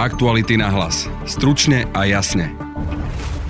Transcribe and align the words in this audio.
Aktuality 0.00 0.56
na 0.56 0.72
hlas. 0.72 1.12
Stručne 1.28 1.84
a 1.92 2.08
jasne. 2.08 2.56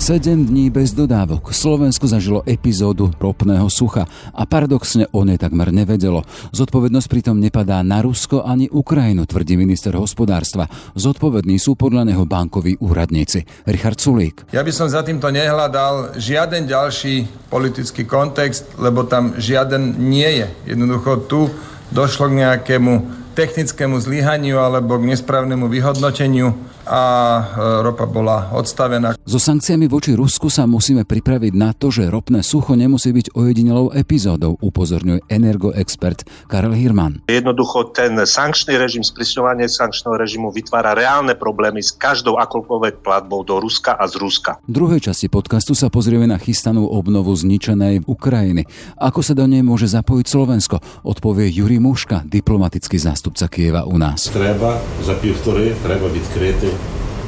7 0.02 0.50
dní 0.50 0.66
bez 0.66 0.90
dodávok. 0.90 1.54
Slovensko 1.54 2.10
zažilo 2.10 2.42
epizódu 2.42 3.14
ropného 3.22 3.70
sucha 3.70 4.10
a 4.34 4.42
paradoxne 4.50 5.06
o 5.14 5.22
nej 5.22 5.38
takmer 5.38 5.70
nevedelo. 5.70 6.26
Zodpovednosť 6.50 7.06
pritom 7.06 7.38
nepadá 7.38 7.86
na 7.86 8.02
Rusko 8.02 8.42
ani 8.42 8.66
Ukrajinu, 8.66 9.30
tvrdí 9.30 9.54
minister 9.54 9.94
hospodárstva. 9.94 10.66
Zodpovední 10.98 11.54
sú 11.62 11.78
podľa 11.78 12.10
neho 12.10 12.26
bankoví 12.26 12.82
úradníci. 12.82 13.46
Richard 13.70 14.02
Sulík. 14.02 14.50
Ja 14.50 14.66
by 14.66 14.74
som 14.74 14.90
za 14.90 15.06
týmto 15.06 15.30
nehľadal 15.30 16.18
žiaden 16.18 16.66
ďalší 16.66 17.46
politický 17.46 18.10
kontext, 18.10 18.74
lebo 18.74 19.06
tam 19.06 19.38
žiaden 19.38 20.02
nie 20.02 20.42
je. 20.42 20.74
Jednoducho 20.74 21.30
tu 21.30 21.46
došlo 21.94 22.26
k 22.26 22.42
nejakému 22.42 23.20
technickému 23.40 23.96
zlyhaniu 23.96 24.60
alebo 24.60 25.00
k 25.00 25.16
nesprávnemu 25.16 25.64
vyhodnoteniu 25.64 26.52
a 26.86 27.02
e, 27.40 27.42
ropa 27.84 28.08
bola 28.08 28.50
odstavená. 28.54 29.14
So 29.24 29.38
sankciami 29.38 29.86
voči 29.86 30.16
Rusku 30.16 30.48
sa 30.48 30.64
musíme 30.64 31.04
pripraviť 31.04 31.52
na 31.54 31.70
to, 31.76 31.92
že 31.92 32.08
ropné 32.08 32.40
sucho 32.42 32.74
nemusí 32.74 33.12
byť 33.12 33.36
ojedinelou 33.36 33.92
epizódou, 33.94 34.56
upozorňuje 34.58 35.28
energoexpert 35.28 36.48
Karel 36.48 36.74
Hirman. 36.74 37.22
Jednoducho 37.30 37.92
ten 37.92 38.16
sankčný 38.16 38.80
režim, 38.80 39.04
sprísňovanie 39.04 39.68
sankčného 39.68 40.16
režimu 40.16 40.48
vytvára 40.50 40.96
reálne 40.96 41.36
problémy 41.36 41.84
s 41.84 41.94
každou 41.94 42.40
akokoľvek 42.40 43.04
platbou 43.04 43.44
do 43.44 43.60
Ruska 43.60 43.94
a 43.94 44.04
z 44.08 44.18
Ruska. 44.18 44.58
V 44.66 44.72
druhej 44.72 45.00
časti 45.04 45.30
podcastu 45.30 45.76
sa 45.76 45.92
pozrieme 45.92 46.26
na 46.26 46.40
chystanú 46.40 46.88
obnovu 46.88 47.32
zničenej 47.36 48.08
Ukrajiny. 48.08 48.66
Ako 48.98 49.20
sa 49.22 49.36
do 49.36 49.46
nej 49.46 49.62
môže 49.62 49.86
zapojiť 49.90 50.26
Slovensko, 50.26 50.82
odpovie 51.06 51.48
Juri 51.52 51.78
Muška, 51.78 52.26
diplomatický 52.26 52.98
zástupca 52.98 53.46
Kieva 53.46 53.86
u 53.86 53.96
nás. 54.00 54.32
Treba 54.32 54.80
za 55.04 55.14
pivtory, 55.16 55.76
treba 55.82 56.08
byť 56.10 56.24
krytý 56.34 56.70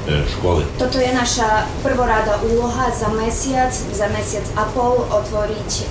školy. 0.07 0.63
Toto 0.79 0.99
je 0.99 1.11
naša 1.15 1.67
prvoráda 1.87 2.43
úloha 2.43 2.91
za 2.91 3.09
mesiac, 3.15 3.71
za 3.71 4.07
mesiac 4.11 4.47
a 4.59 4.67
pol 4.75 4.99
otvoriť 5.07 5.71
e, 5.71 5.83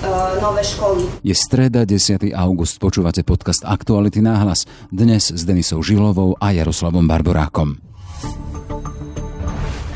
nové 0.44 0.62
školy. 0.64 1.24
Je 1.24 1.32
streda 1.32 1.88
10. 1.88 2.32
august, 2.36 2.76
počúvate 2.76 3.24
podcast 3.24 3.64
Aktuality 3.64 4.20
náhlas. 4.20 4.68
Dnes 4.92 5.32
s 5.32 5.42
Denisou 5.48 5.80
Žilovou 5.80 6.36
a 6.36 6.52
Jaroslavom 6.52 7.08
Barborákom. 7.08 7.92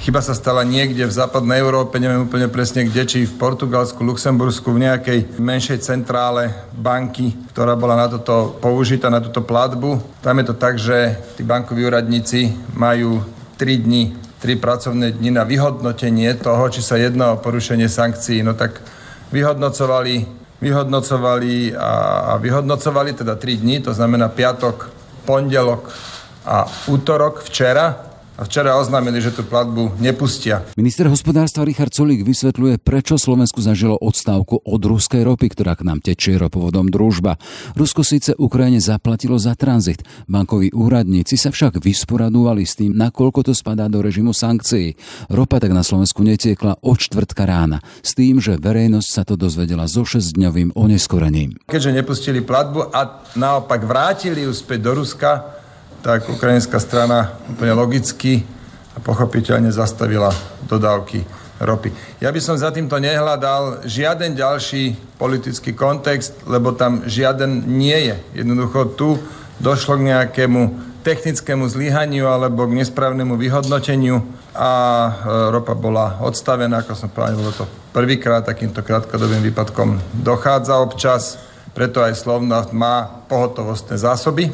Chyba 0.06 0.22
sa 0.22 0.38
stala 0.38 0.62
niekde 0.62 1.02
v 1.02 1.10
západnej 1.10 1.58
Európe, 1.58 1.98
neviem 1.98 2.30
úplne 2.30 2.46
presne 2.46 2.86
kde, 2.86 3.02
či 3.10 3.26
v 3.26 3.42
Portugalsku, 3.42 4.06
Luxembursku, 4.06 4.70
v 4.70 4.86
nejakej 4.86 5.34
menšej 5.42 5.82
centrále 5.82 6.54
banky, 6.78 7.34
ktorá 7.50 7.74
bola 7.74 7.98
na 7.98 8.06
toto 8.06 8.54
použitá, 8.62 9.10
na 9.10 9.18
túto 9.18 9.42
platbu. 9.42 9.98
Tam 10.22 10.38
je 10.38 10.46
to 10.46 10.54
tak, 10.54 10.78
že 10.78 11.18
tí 11.34 11.42
bankoví 11.42 11.82
úradníci 11.82 12.54
majú 12.78 13.18
3 13.56 13.76
dni, 13.76 14.16
3 14.40 14.56
pracovné 14.56 15.12
dni 15.12 15.30
na 15.30 15.44
vyhodnotenie 15.44 16.34
toho, 16.38 16.68
či 16.68 16.84
sa 16.84 16.96
jedná 17.00 17.32
o 17.32 17.40
porušenie 17.40 17.88
sankcií. 17.88 18.44
No 18.44 18.54
tak 18.54 18.80
vyhodnocovali, 19.32 20.26
vyhodnocovali 20.60 21.76
a, 21.76 21.92
a 22.30 22.32
vyhodnocovali 22.36 23.12
teda 23.12 23.34
3 23.34 23.56
dní, 23.56 23.76
to 23.80 23.94
znamená 23.94 24.28
piatok, 24.28 24.88
pondelok 25.24 25.90
a 26.46 26.62
útorok 26.86 27.42
včera 27.42 28.05
a 28.36 28.44
včera 28.44 28.76
oznámili, 28.76 29.18
že 29.24 29.32
tú 29.32 29.48
platbu 29.48 29.96
nepustia. 29.96 30.60
Minister 30.76 31.08
hospodárstva 31.08 31.64
Richard 31.64 31.96
Solík 31.96 32.20
vysvetľuje, 32.20 32.76
prečo 32.84 33.16
Slovensku 33.16 33.64
zažilo 33.64 33.96
odstávku 33.96 34.60
od 34.60 34.80
ruskej 34.84 35.24
ropy, 35.24 35.56
ktorá 35.56 35.72
k 35.72 35.88
nám 35.88 36.04
tečie 36.04 36.36
ropovodom 36.36 36.92
družba. 36.92 37.40
Rusko 37.72 38.04
síce 38.04 38.36
Ukrajine 38.36 38.78
zaplatilo 38.78 39.40
za 39.40 39.56
tranzit. 39.56 40.04
Bankoví 40.28 40.76
úradníci 40.76 41.40
sa 41.40 41.48
však 41.48 41.80
vysporadúvali 41.80 42.68
s 42.68 42.76
tým, 42.76 42.92
nakoľko 42.92 43.48
to 43.48 43.52
spadá 43.56 43.88
do 43.88 44.04
režimu 44.04 44.36
sankcií. 44.36 44.92
Ropa 45.32 45.56
tak 45.56 45.72
na 45.72 45.80
Slovensku 45.80 46.20
netiekla 46.20 46.76
od 46.84 46.96
čtvrtka 47.00 47.48
rána, 47.48 47.80
s 48.04 48.12
tým, 48.12 48.36
že 48.36 48.60
verejnosť 48.60 49.08
sa 49.08 49.24
to 49.24 49.40
dozvedela 49.40 49.88
so 49.88 50.04
6-dňovým 50.04 50.76
oneskorením. 50.76 51.56
Keďže 51.64 51.90
nepustili 51.96 52.44
platbu 52.44 52.92
a 52.92 53.24
naopak 53.32 53.80
vrátili 53.88 54.44
ju 54.44 54.52
späť 54.52 54.84
do 54.84 54.92
Ruska, 55.00 55.56
tak 56.02 56.28
ukrajinská 56.28 56.80
strana 56.80 57.36
úplne 57.48 57.76
logicky 57.76 58.42
a 58.96 58.98
pochopiteľne 59.00 59.68
zastavila 59.68 60.32
dodávky 60.66 61.24
ropy. 61.60 61.92
Ja 62.20 62.32
by 62.32 62.40
som 62.40 62.56
za 62.56 62.68
týmto 62.72 63.00
nehľadal 63.00 63.88
žiaden 63.88 64.36
ďalší 64.36 64.96
politický 65.16 65.72
kontext, 65.72 66.44
lebo 66.44 66.76
tam 66.76 67.04
žiaden 67.08 67.64
nie 67.64 68.12
je. 68.12 68.16
Jednoducho 68.44 68.92
tu 68.96 69.16
došlo 69.56 69.96
k 69.96 70.12
nejakému 70.12 70.60
technickému 71.00 71.70
zlyhaniu 71.70 72.26
alebo 72.26 72.66
k 72.66 72.82
nesprávnemu 72.82 73.38
vyhodnoteniu 73.38 74.26
a 74.52 74.70
e, 75.06 75.10
ropa 75.54 75.78
bola 75.78 76.18
odstavená, 76.18 76.82
ako 76.82 76.92
som 76.98 77.08
povedal, 77.08 77.38
bolo 77.38 77.54
to 77.54 77.64
prvýkrát 77.94 78.42
takýmto 78.42 78.82
krátkodobým 78.82 79.38
výpadkom 79.46 80.02
dochádza 80.18 80.82
občas, 80.82 81.38
preto 81.72 82.02
aj 82.02 82.18
Slovnaft 82.18 82.74
má 82.74 83.22
pohotovostné 83.30 84.02
zásoby, 84.02 84.50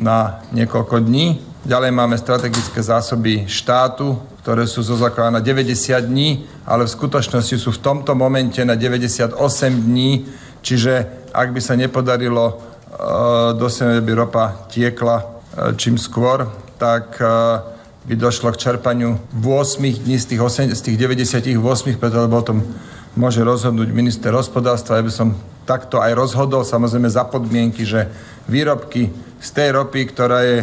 na 0.00 0.40
niekoľko 0.56 1.04
dní. 1.04 1.38
Ďalej 1.60 1.92
máme 1.92 2.16
strategické 2.16 2.80
zásoby 2.80 3.44
štátu, 3.44 4.16
ktoré 4.40 4.64
sú 4.64 4.80
zo 4.80 4.96
zákona 4.96 5.38
na 5.38 5.42
90 5.44 5.76
dní, 6.08 6.48
ale 6.64 6.88
v 6.88 6.94
skutočnosti 6.96 7.60
sú 7.60 7.76
v 7.76 7.84
tomto 7.84 8.16
momente 8.16 8.64
na 8.64 8.80
98 8.80 9.36
dní, 9.68 10.24
čiže 10.64 11.04
ak 11.36 11.52
by 11.52 11.60
sa 11.60 11.76
nepodarilo 11.76 12.44
e, 12.48 12.54
dosiahnuť, 13.60 14.00
by 14.00 14.12
ropa 14.16 14.44
tiekla 14.72 15.16
e, 15.20 15.24
čím 15.76 16.00
skôr, 16.00 16.48
tak 16.80 17.20
e, 17.20 17.28
by 18.08 18.14
došlo 18.16 18.56
k 18.56 18.60
čerpaniu 18.64 19.20
8 19.36 19.84
dní 19.84 20.16
z 20.16 20.24
tých, 20.32 20.40
8, 20.40 20.72
z 20.72 20.80
tých 20.80 20.96
98, 20.96 22.00
pretože 22.00 22.24
o 22.24 22.42
tom 22.42 22.64
môže 23.20 23.44
rozhodnúť 23.44 23.92
minister 23.92 24.32
hospodárstva. 24.32 24.96
Ja 24.96 25.04
by 25.04 25.12
som 25.12 25.36
takto 25.70 26.02
aj 26.02 26.18
rozhodol, 26.18 26.66
samozrejme 26.66 27.06
za 27.06 27.22
podmienky, 27.22 27.86
že 27.86 28.10
výrobky 28.50 29.06
z 29.38 29.48
tej 29.54 29.78
ropy, 29.78 30.00
ktorá 30.10 30.42
je 30.42 30.58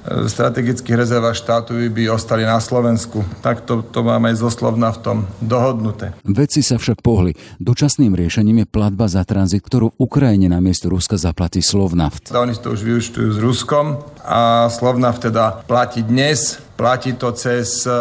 v 0.00 0.28
strategických 0.32 0.96
rezervách 0.96 1.36
štátu 1.36 1.76
by 1.92 2.08
ostali 2.08 2.48
na 2.48 2.56
Slovensku. 2.56 3.20
Tak 3.44 3.68
to, 3.68 3.84
to 3.84 4.00
máme 4.00 4.32
aj 4.32 4.40
zoslovna 4.40 4.96
v 4.96 4.98
tom 5.04 5.18
dohodnuté. 5.44 6.16
Veci 6.24 6.64
sa 6.64 6.80
však 6.80 7.04
pohli. 7.04 7.36
Dočasným 7.60 8.16
riešením 8.16 8.64
je 8.64 8.66
platba 8.72 9.12
za 9.12 9.20
tranzit, 9.28 9.60
ktorú 9.60 9.92
Ukrajine 10.00 10.48
na 10.48 10.56
miesto 10.64 10.88
Ruska 10.88 11.20
zaplatí 11.20 11.60
Slovnaft. 11.60 12.32
Oni 12.32 12.56
to 12.56 12.72
už 12.72 12.80
vyučtujú 12.80 13.28
s 13.28 13.38
Ruskom 13.44 14.00
a 14.24 14.72
Slovnaft 14.72 15.28
teda 15.28 15.68
platí 15.68 16.00
dnes 16.00 16.64
Platí 16.80 17.12
to 17.12 17.28
cez 17.36 17.84
e, 17.84 17.92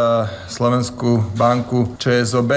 Slovenskú 0.47 1.35
banku 1.35 2.00
ČSOB. 2.00 2.47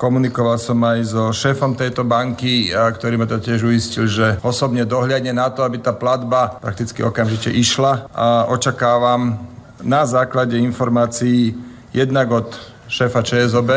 Komunikoval 0.00 0.56
som 0.56 0.80
aj 0.80 0.98
so 1.04 1.28
šéfom 1.36 1.76
tejto 1.76 2.00
banky, 2.00 2.72
ktorý 2.72 3.20
ma 3.20 3.28
to 3.28 3.36
tiež 3.36 3.60
uistil, 3.60 4.08
že 4.08 4.40
osobne 4.40 4.88
dohľadne 4.88 5.36
na 5.36 5.52
to, 5.52 5.60
aby 5.60 5.76
tá 5.76 5.92
platba 5.92 6.56
prakticky 6.64 7.04
okamžite 7.04 7.52
išla. 7.52 8.08
A 8.16 8.48
očakávam 8.48 9.36
na 9.84 10.08
základe 10.08 10.56
informácií 10.56 11.52
jednak 11.92 12.32
od 12.32 12.56
šéfa 12.88 13.20
ČSOB, 13.20 13.68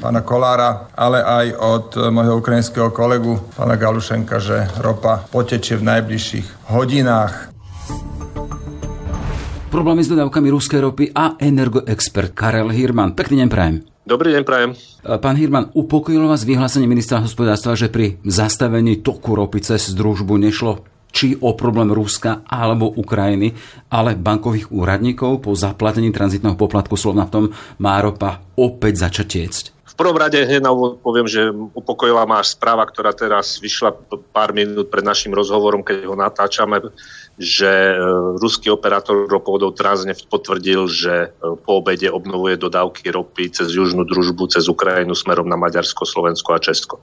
pána 0.00 0.24
Kolára, 0.24 0.88
ale 0.96 1.20
aj 1.20 1.46
od 1.60 1.86
môjho 2.16 2.40
ukrajinského 2.40 2.88
kolegu, 2.96 3.36
pána 3.60 3.76
Galušenka, 3.76 4.40
že 4.40 4.72
ropa 4.80 5.20
potečie 5.28 5.76
v 5.76 5.84
najbližších 5.84 6.72
hodinách. 6.72 7.49
Problémy 9.70 10.02
s 10.02 10.10
dodávkami 10.10 10.50
ruskej 10.50 10.82
ropy 10.82 11.04
a 11.14 11.38
energoexpert 11.38 12.34
Karel 12.34 12.74
Hirman. 12.74 13.14
Pekný 13.14 13.46
deň 13.46 13.48
prajem. 13.54 13.86
Dobrý 14.02 14.34
deň 14.34 14.42
prajem. 14.42 14.74
Pán 15.06 15.38
Hirman, 15.38 15.70
upokojilo 15.78 16.26
vás 16.26 16.42
vyhlásenie 16.42 16.90
ministra 16.90 17.22
hospodárstva, 17.22 17.78
že 17.78 17.86
pri 17.86 18.18
zastavení 18.26 18.98
toku 18.98 19.38
ropy 19.38 19.62
cez 19.62 19.94
družbu 19.94 20.42
nešlo 20.42 20.82
či 21.14 21.38
o 21.38 21.54
problém 21.54 21.86
Ruska 21.94 22.42
alebo 22.50 22.90
Ukrajiny, 22.90 23.54
ale 23.94 24.18
bankových 24.18 24.74
úradníkov 24.74 25.46
po 25.46 25.54
zaplatení 25.54 26.10
tranzitného 26.10 26.58
poplatku 26.58 26.98
slovna 26.98 27.30
v 27.30 27.32
tom 27.38 27.44
má 27.78 27.94
ropa 28.02 28.42
opäť 28.58 29.06
začať 29.06 29.26
tiecť. 29.30 29.64
V 29.86 29.94
prvom 29.94 30.18
rade 30.18 30.40
hneď 30.40 30.66
na 30.66 30.74
úvod 30.74 30.98
poviem, 30.98 31.30
že 31.30 31.46
upokojila 31.52 32.26
máš 32.26 32.58
správa, 32.58 32.82
ktorá 32.88 33.14
teraz 33.14 33.62
vyšla 33.62 33.94
pár 34.34 34.50
minút 34.50 34.90
pred 34.90 35.06
našim 35.06 35.30
rozhovorom, 35.30 35.86
keď 35.86 36.08
ho 36.08 36.16
natáčame 36.16 36.80
že 37.40 37.72
e, 37.72 37.94
ruský 38.36 38.68
operátor 38.68 39.24
ropovodov 39.24 39.72
Transneft 39.72 40.28
potvrdil, 40.28 40.84
že 40.92 41.32
e, 41.32 41.56
po 41.64 41.80
obede 41.80 42.12
obnovuje 42.12 42.60
dodávky 42.60 43.08
ropy 43.08 43.48
cez 43.48 43.72
južnú 43.72 44.04
družbu, 44.04 44.52
cez 44.52 44.68
Ukrajinu 44.68 45.16
smerom 45.16 45.48
na 45.48 45.56
Maďarsko, 45.56 46.04
Slovensko 46.04 46.52
a 46.52 46.60
Česko. 46.60 47.00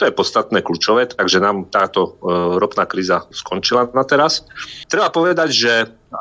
To 0.00 0.08
je 0.08 0.16
podstatné 0.16 0.64
kľúčové, 0.64 1.12
takže 1.12 1.44
nám 1.44 1.68
táto 1.68 2.16
e, 2.24 2.32
ropná 2.56 2.88
kríza 2.88 3.28
skončila 3.28 3.92
na 3.92 4.00
teraz. 4.08 4.48
Treba 4.88 5.12
povedať, 5.12 5.52
že 5.52 5.72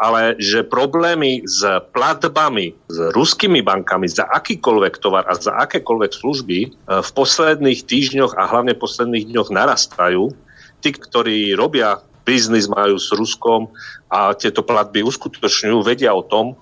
ale 0.04 0.36
že 0.36 0.68
problémy 0.68 1.48
s 1.48 1.64
platbami 1.96 2.76
s 2.92 2.98
ruskými 3.16 3.64
bankami 3.64 4.12
za 4.12 4.28
akýkoľvek 4.28 5.00
tovar 5.00 5.24
a 5.32 5.40
za 5.40 5.56
akékoľvek 5.56 6.12
služby 6.12 6.60
v 6.84 7.10
posledných 7.16 7.88
týždňoch 7.88 8.36
a 8.36 8.44
hlavne 8.44 8.76
posledných 8.76 9.32
dňoch 9.32 9.56
narastajú. 9.56 10.36
Tí, 10.84 10.90
ktorí 10.92 11.56
robia 11.56 12.04
biznis 12.26 12.66
majú 12.68 12.98
s 12.98 13.14
Ruskom 13.14 13.70
a 14.16 14.32
tieto 14.32 14.64
platby 14.64 15.04
uskutočňujú, 15.04 15.84
vedia 15.84 16.16
o 16.16 16.24
tom, 16.24 16.56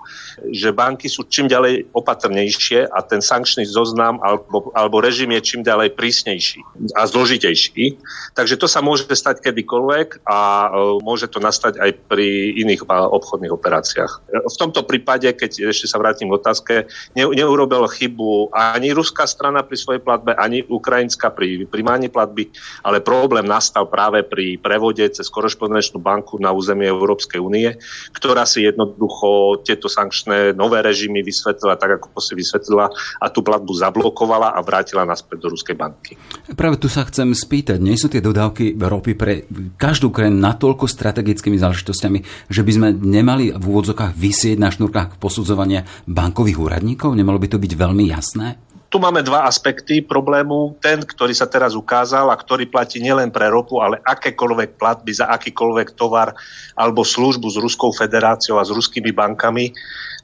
že 0.50 0.74
banky 0.74 1.06
sú 1.06 1.30
čím 1.30 1.46
ďalej 1.46 1.94
opatrnejšie 1.94 2.90
a 2.90 3.06
ten 3.06 3.22
sankčný 3.22 3.70
zoznam 3.70 4.18
alebo, 4.26 4.74
alebo 4.74 4.98
režim 4.98 5.30
je 5.38 5.42
čím 5.46 5.62
ďalej 5.62 5.94
prísnejší 5.94 6.66
a 6.98 7.06
zložitejší. 7.06 8.02
Takže 8.34 8.58
to 8.58 8.66
sa 8.66 8.82
môže 8.82 9.06
stať 9.06 9.46
kedykoľvek 9.46 10.26
a 10.26 10.40
e, 10.40 10.68
môže 11.06 11.30
to 11.30 11.38
nastať 11.38 11.78
aj 11.78 11.92
pri 12.10 12.58
iných 12.58 12.90
obchodných 12.90 13.54
operáciách. 13.54 14.12
V 14.50 14.58
tomto 14.58 14.82
prípade, 14.90 15.30
keď 15.30 15.70
ešte 15.70 15.86
sa 15.86 16.02
vrátim 16.02 16.34
k 16.34 16.38
otázke, 16.42 16.74
ne, 17.14 17.24
neurobil 17.30 17.86
chybu 17.86 18.50
ani 18.50 18.90
ruská 18.98 19.30
strana 19.30 19.62
pri 19.62 19.78
svojej 19.78 20.02
platbe, 20.02 20.34
ani 20.34 20.66
ukrajinská 20.66 21.30
pri 21.30 21.70
primáni 21.70 22.10
platby, 22.10 22.50
ale 22.82 23.06
problém 23.06 23.46
nastal 23.46 23.86
práve 23.86 24.26
pri 24.26 24.58
prevode 24.58 25.06
cez 25.14 25.30
korešpondenčnú 25.30 26.02
banku 26.02 26.42
na 26.42 26.50
územie 26.56 26.90
Európskej 26.90 27.43
únie, 27.44 27.76
ktorá 28.16 28.48
si 28.48 28.64
jednoducho 28.64 29.60
tieto 29.68 29.92
sankčné 29.92 30.56
nové 30.56 30.80
režimy 30.80 31.20
vysvetlila 31.20 31.76
tak, 31.76 32.00
ako 32.00 32.20
si 32.24 32.34
vysvetlila 32.40 32.88
a 33.20 33.26
tú 33.28 33.44
platbu 33.44 33.76
zablokovala 33.76 34.56
a 34.56 34.60
vrátila 34.64 35.04
naspäť 35.04 35.38
do 35.44 35.48
Ruskej 35.52 35.76
banky. 35.76 36.16
Práve 36.56 36.80
tu 36.80 36.88
sa 36.88 37.04
chcem 37.04 37.36
spýtať, 37.36 37.84
nie 37.84 38.00
sú 38.00 38.08
tie 38.08 38.24
dodávky 38.24 38.80
ropy 38.80 39.14
pre 39.14 39.34
každú 39.76 40.10
krajinu 40.10 40.40
natoľko 40.40 40.88
strategickými 40.88 41.60
záležitostiami, 41.60 42.50
že 42.50 42.62
by 42.64 42.72
sme 42.72 42.88
nemali 42.96 43.52
v 43.52 43.64
úvodzokách 43.64 44.16
vysieť 44.16 44.58
na 44.58 44.72
šnúrkach 44.72 45.20
posudzovania 45.20 45.84
bankových 46.08 46.60
úradníkov? 46.60 47.16
Nemalo 47.18 47.42
by 47.42 47.48
to 47.52 47.58
byť 47.60 47.74
veľmi 47.76 48.08
jasné? 48.08 48.73
Tu 48.94 49.02
máme 49.02 49.26
dva 49.26 49.50
aspekty 49.50 50.06
problému. 50.06 50.78
Ten, 50.78 51.02
ktorý 51.02 51.34
sa 51.34 51.50
teraz 51.50 51.74
ukázal 51.74 52.30
a 52.30 52.38
ktorý 52.38 52.70
platí 52.70 53.02
nielen 53.02 53.34
pre 53.34 53.50
ropu, 53.50 53.82
ale 53.82 53.98
akékoľvek 54.06 54.78
platby 54.78 55.10
za 55.18 55.34
akýkoľvek 55.34 55.98
tovar 55.98 56.38
alebo 56.78 57.02
službu 57.02 57.50
s 57.50 57.58
Ruskou 57.58 57.90
federáciou 57.90 58.62
a 58.62 58.64
s 58.64 58.70
ruskými 58.70 59.10
bankami, 59.10 59.74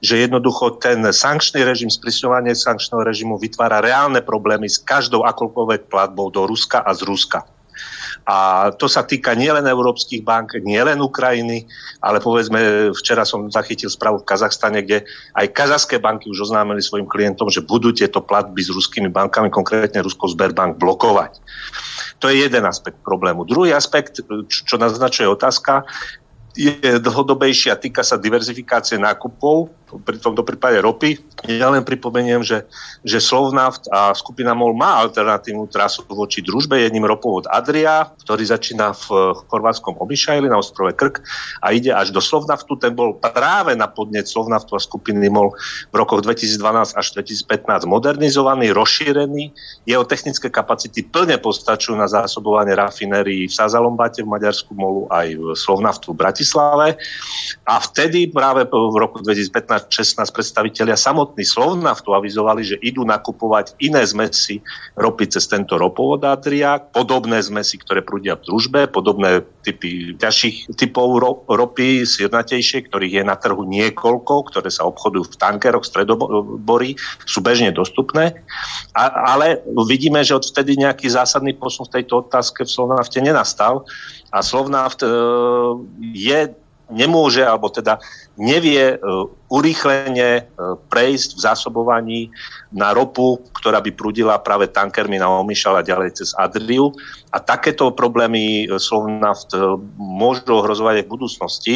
že 0.06 0.22
jednoducho 0.22 0.78
ten 0.78 1.02
sankčný 1.02 1.66
režim, 1.66 1.90
sprísňovanie 1.90 2.54
sankčného 2.54 3.02
režimu 3.02 3.42
vytvára 3.42 3.82
reálne 3.82 4.22
problémy 4.22 4.70
s 4.70 4.78
každou 4.78 5.26
akoľkoľvek 5.26 5.90
platbou 5.90 6.30
do 6.30 6.46
Ruska 6.46 6.86
a 6.86 6.94
z 6.94 7.10
Ruska. 7.10 7.42
A 8.28 8.70
to 8.76 8.86
sa 8.86 9.04
týka 9.04 9.34
nielen 9.34 9.66
európskych 9.66 10.22
bank, 10.22 10.58
nielen 10.62 11.02
Ukrajiny, 11.02 11.66
ale 12.04 12.22
povedzme, 12.22 12.92
včera 12.94 13.24
som 13.26 13.50
zachytil 13.50 13.90
správu 13.90 14.22
v 14.22 14.28
Kazachstane, 14.30 14.86
kde 14.86 15.06
aj 15.36 15.52
kazaské 15.52 15.98
banky 15.98 16.30
už 16.30 16.50
oznámili 16.50 16.84
svojim 16.84 17.10
klientom, 17.10 17.50
že 17.50 17.66
budú 17.66 17.92
tieto 17.92 18.22
platby 18.22 18.62
s 18.62 18.70
ruskými 18.72 19.10
bankami, 19.10 19.52
konkrétne 19.52 20.06
Rusko 20.06 20.32
Sberbank, 20.32 20.78
blokovať. 20.78 21.42
To 22.20 22.28
je 22.28 22.44
jeden 22.44 22.68
aspekt 22.68 23.00
problému. 23.04 23.48
Druhý 23.48 23.72
aspekt, 23.72 24.20
čo 24.50 24.76
naznačuje 24.76 25.24
otázka, 25.28 25.88
je 26.58 26.98
dlhodobejší 27.00 27.70
a 27.70 27.78
týka 27.78 28.02
sa 28.02 28.18
diverzifikácie 28.18 28.98
nákupov 28.98 29.70
pri 29.98 30.22
tomto 30.22 30.46
prípade 30.46 30.78
ropy. 30.78 31.18
Ja 31.50 31.74
len 31.74 31.82
pripomeniem, 31.82 32.46
že, 32.46 32.68
že 33.02 33.18
Slovnaft 33.18 33.90
a 33.90 34.14
skupina 34.14 34.54
MOL 34.54 34.78
má 34.78 35.02
alternatívnu 35.02 35.66
trasu 35.66 36.06
voči 36.06 36.46
družbe, 36.46 36.78
jedným 36.78 37.10
ropovod 37.10 37.50
Adria, 37.50 38.06
ktorý 38.22 38.46
začína 38.46 38.94
v 38.94 39.34
chorvátskom 39.50 39.98
Obyšajli 39.98 40.46
na 40.46 40.62
ostrove 40.62 40.94
Krk 40.94 41.26
a 41.66 41.74
ide 41.74 41.90
až 41.90 42.14
do 42.14 42.22
Slovnaftu. 42.22 42.78
Ten 42.78 42.94
bol 42.94 43.18
práve 43.18 43.74
na 43.74 43.90
podnet 43.90 44.30
Slovnaftu 44.30 44.78
a 44.78 44.82
skupiny 44.84 45.32
MOL 45.32 45.56
v 45.90 45.96
rokoch 45.96 46.22
2012 46.22 46.94
až 46.94 47.06
2015 47.18 47.90
modernizovaný, 47.90 48.70
rozšírený. 48.76 49.50
Jeho 49.90 50.06
technické 50.06 50.54
kapacity 50.54 51.02
plne 51.02 51.42
postačujú 51.42 51.98
na 51.98 52.06
zásobovanie 52.06 52.78
rafinérií 52.78 53.50
v 53.50 53.54
Sazalombate 53.54 54.22
v 54.22 54.30
Maďarsku 54.30 54.76
MOLu 54.76 55.10
aj 55.10 55.28
v 55.34 55.44
Slovnaftu 55.58 56.14
v 56.14 56.20
Bratislave. 56.20 56.39
A 57.66 57.80
vtedy 57.82 58.30
práve 58.32 58.68
v 58.70 58.96
roku 58.96 59.20
2015 59.24 59.90
16 59.90 60.32
predstavitelia 60.32 60.96
samotný 60.96 61.44
Slovnaftu 61.44 62.16
avizovali, 62.16 62.62
že 62.64 62.76
idú 62.80 63.04
nakupovať 63.04 63.76
iné 63.84 64.06
zmesy 64.06 64.64
ropy 64.96 65.28
cez 65.32 65.50
tento 65.50 65.76
ropovod 65.76 66.24
Adria, 66.24 66.80
podobné 66.80 67.42
zmesy, 67.44 67.82
ktoré 67.82 68.06
prúdia 68.06 68.40
v 68.40 68.48
družbe, 68.48 68.88
podobné 68.88 69.44
typy 69.64 70.16
ťažších 70.16 70.74
typov 70.80 71.20
ropy, 71.46 72.08
sirnatejšie, 72.08 72.88
ktorých 72.88 73.22
je 73.22 73.24
na 73.26 73.36
trhu 73.36 73.68
niekoľko, 73.68 74.50
ktoré 74.50 74.70
sa 74.72 74.88
obchodujú 74.88 75.36
v 75.36 75.40
tankeroch, 75.40 75.84
stredobory, 75.84 76.96
sú 77.28 77.44
bežne 77.44 77.76
dostupné. 77.76 78.40
A, 78.96 79.36
ale 79.36 79.60
vidíme, 79.90 80.24
že 80.24 80.38
odvtedy 80.38 80.80
nejaký 80.80 81.12
zásadný 81.12 81.58
posun 81.58 81.86
v 81.90 82.02
tejto 82.02 82.26
otázke 82.26 82.64
v 82.64 82.72
Slovnafte 82.72 83.20
nenastal. 83.20 83.84
A 84.30 84.46
Slovnaft 84.46 85.02
e, 85.02 85.10
je 86.14 86.29
nemôže, 86.90 87.46
alebo 87.46 87.70
teda 87.70 88.02
nevie 88.36 88.98
e, 88.98 88.98
urýchlenie 89.48 90.42
e, 90.42 90.44
prejsť 90.90 91.38
v 91.38 91.44
zásobovaní 91.46 92.20
na 92.74 92.92
ropu, 92.92 93.38
ktorá 93.62 93.78
by 93.80 93.94
prudila 93.94 94.42
práve 94.42 94.68
tankermi 94.74 95.22
na 95.22 95.30
Omyšal 95.30 95.80
a 95.80 95.86
ďalej 95.86 96.18
cez 96.18 96.30
Adriu. 96.36 96.92
A 97.30 97.38
takéto 97.38 97.94
problémy 97.94 98.66
e, 98.66 98.82
Slovnaft 98.82 99.54
môžu 99.96 100.50
ohrozovať 100.50 101.02
aj 101.02 101.06
v 101.06 101.14
budúcnosti. 101.14 101.76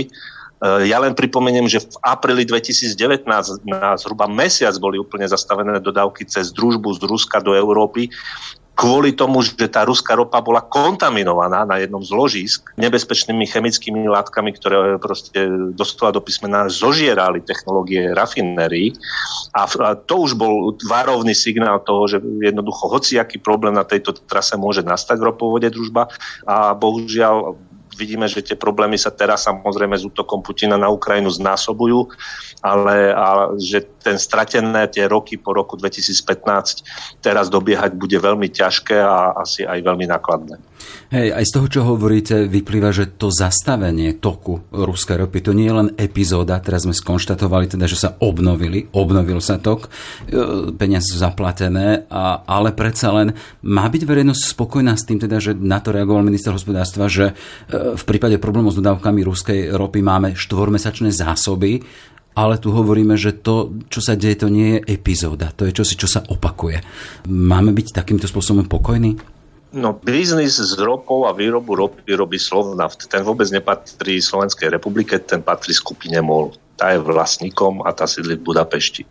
Ja 0.64 0.96
len 1.04 1.12
pripomeniem, 1.12 1.68
že 1.68 1.84
v 1.84 2.00
apríli 2.08 2.48
2019 2.48 3.28
na 3.68 4.00
zhruba 4.00 4.32
mesiac 4.32 4.72
boli 4.80 4.96
úplne 4.96 5.28
zastavené 5.28 5.76
dodávky 5.84 6.24
cez 6.24 6.56
družbu 6.56 6.88
z 6.96 7.04
Ruska 7.04 7.44
do 7.44 7.52
Európy 7.52 8.08
kvôli 8.74 9.14
tomu, 9.14 9.46
že 9.46 9.70
tá 9.70 9.86
ruská 9.86 10.18
ropa 10.18 10.42
bola 10.42 10.66
kontaminovaná 10.66 11.62
na 11.64 11.78
jednom 11.78 12.02
z 12.02 12.10
ložisk 12.10 12.74
nebezpečnými 12.76 13.46
chemickými 13.46 14.10
látkami, 14.10 14.50
ktoré 14.58 14.98
proste 14.98 15.46
doslova 15.78 16.18
do 16.18 16.22
písmena 16.26 16.66
zožierali 16.66 17.46
technológie 17.46 18.10
rafinérií. 18.18 18.98
A 19.54 19.70
to 19.94 20.26
už 20.26 20.34
bol 20.34 20.74
varovný 20.90 21.38
signál 21.38 21.86
toho, 21.86 22.10
že 22.10 22.18
jednoducho 22.42 22.90
hociaký 22.90 23.38
problém 23.38 23.78
na 23.78 23.86
tejto 23.86 24.18
trase 24.26 24.58
môže 24.58 24.82
nastať 24.82 25.22
v 25.22 25.28
ropovode 25.30 25.70
družba 25.70 26.10
a 26.50 26.74
bohužiaľ 26.74 27.54
vidíme, 27.96 28.26
že 28.28 28.44
tie 28.44 28.58
problémy 28.58 28.98
sa 28.98 29.14
teraz 29.14 29.46
samozrejme 29.46 29.96
s 29.96 30.04
útokom 30.04 30.42
Putina 30.42 30.76
na 30.76 30.90
Ukrajinu 30.90 31.30
znásobujú, 31.30 32.10
ale 32.66 33.14
a, 33.14 33.54
že 33.58 33.86
ten 34.02 34.18
stratené 34.20 34.90
tie 34.90 35.08
roky 35.08 35.38
po 35.40 35.54
roku 35.54 35.80
2015 35.80 37.22
teraz 37.22 37.48
dobiehať 37.48 37.96
bude 37.96 38.18
veľmi 38.18 38.50
ťažké 38.50 38.98
a 38.98 39.38
asi 39.40 39.64
aj 39.64 39.80
veľmi 39.82 40.06
nákladné. 40.10 40.73
Hej, 41.14 41.30
aj 41.30 41.46
z 41.46 41.54
toho, 41.54 41.68
čo 41.70 41.82
hovoríte, 41.86 42.50
vyplýva, 42.50 42.90
že 42.90 43.06
to 43.06 43.30
zastavenie 43.30 44.18
toku 44.18 44.66
ruskej 44.74 45.22
ropy, 45.22 45.40
to 45.46 45.54
nie 45.54 45.70
je 45.70 45.78
len 45.78 45.90
epizóda, 45.94 46.58
teraz 46.58 46.90
sme 46.90 46.96
skonštatovali 46.96 47.70
teda, 47.70 47.86
že 47.86 48.02
sa 48.02 48.10
obnovili, 48.18 48.90
obnovil 48.98 49.38
sa 49.38 49.62
tok, 49.62 49.86
e, 49.86 50.74
peniaze 50.74 51.14
sú 51.14 51.22
zaplatené, 51.22 52.10
a, 52.10 52.42
ale 52.50 52.74
predsa 52.74 53.14
len 53.14 53.38
má 53.62 53.86
byť 53.86 54.04
verejnosť 54.10 54.42
spokojná 54.58 54.98
s 54.98 55.06
tým, 55.06 55.22
teda, 55.22 55.38
že 55.38 55.54
na 55.54 55.78
to 55.78 55.94
reagoval 55.94 56.26
minister 56.26 56.50
hospodárstva, 56.50 57.06
že 57.06 57.32
e, 57.32 57.94
v 57.94 58.04
prípade 58.10 58.42
problémov 58.42 58.74
s 58.74 58.80
dodávkami 58.82 59.22
ruskej 59.22 59.60
ropy 59.70 60.02
máme 60.02 60.34
štvormesačné 60.34 61.14
zásoby, 61.14 61.86
ale 62.34 62.58
tu 62.58 62.74
hovoríme, 62.74 63.14
že 63.14 63.38
to, 63.38 63.78
čo 63.94 64.02
sa 64.02 64.18
deje, 64.18 64.46
to 64.46 64.50
nie 64.50 64.78
je 64.82 64.98
epizóda, 64.98 65.54
to 65.54 65.70
je 65.70 65.76
čosi, 65.78 65.94
čo 65.94 66.10
sa 66.10 66.26
opakuje. 66.26 66.82
Máme 67.30 67.70
byť 67.78 67.94
takýmto 67.94 68.26
spôsobom 68.26 68.66
pokojní? 68.66 69.33
No, 69.74 69.98
biznis 69.98 70.62
s 70.62 70.78
ropou 70.78 71.26
a 71.26 71.34
výrobu 71.34 71.74
ropy 71.74 72.14
robí 72.14 72.38
Slovnaft. 72.38 73.10
Ten 73.10 73.26
vôbec 73.26 73.50
nepatrí 73.50 74.22
Slovenskej 74.22 74.70
republike, 74.70 75.18
ten 75.18 75.42
patrí 75.42 75.74
skupine 75.74 76.22
MOL. 76.22 76.54
Tá 76.78 76.94
je 76.94 77.02
vlastníkom 77.02 77.82
a 77.82 77.90
tá 77.90 78.06
sídli 78.06 78.38
v 78.38 78.54
Budapešti. 78.54 79.02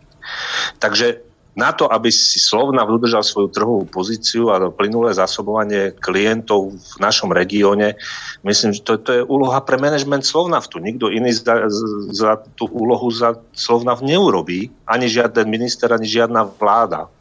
Takže 0.79 1.19
na 1.53 1.69
to, 1.75 1.85
aby 1.85 2.09
si 2.09 2.41
Slovnaft 2.41 2.89
udržal 2.89 3.21
svoju 3.21 3.51
trhovú 3.53 3.83
pozíciu 3.85 4.49
a 4.49 4.71
plynulé 4.73 5.13
zásobovanie 5.13 5.93
klientov 5.99 6.73
v 6.73 6.95
našom 6.97 7.29
regióne, 7.29 7.93
myslím, 8.41 8.73
že 8.73 8.81
to, 8.81 8.97
to 8.97 9.11
je 9.19 9.21
úloha 9.21 9.61
pre 9.61 9.77
management 9.77 10.25
Slovnaftu. 10.25 10.81
Nikto 10.81 11.13
iný 11.13 11.35
za, 11.35 11.69
za 12.09 12.41
tú 12.57 12.65
úlohu 12.73 13.11
za 13.13 13.37
Slovnaft 13.53 14.01
neurobí, 14.01 14.73
ani 14.89 15.05
žiaden 15.05 15.45
minister, 15.45 15.93
ani 15.93 16.09
žiadna 16.09 16.47
vláda. 16.57 17.11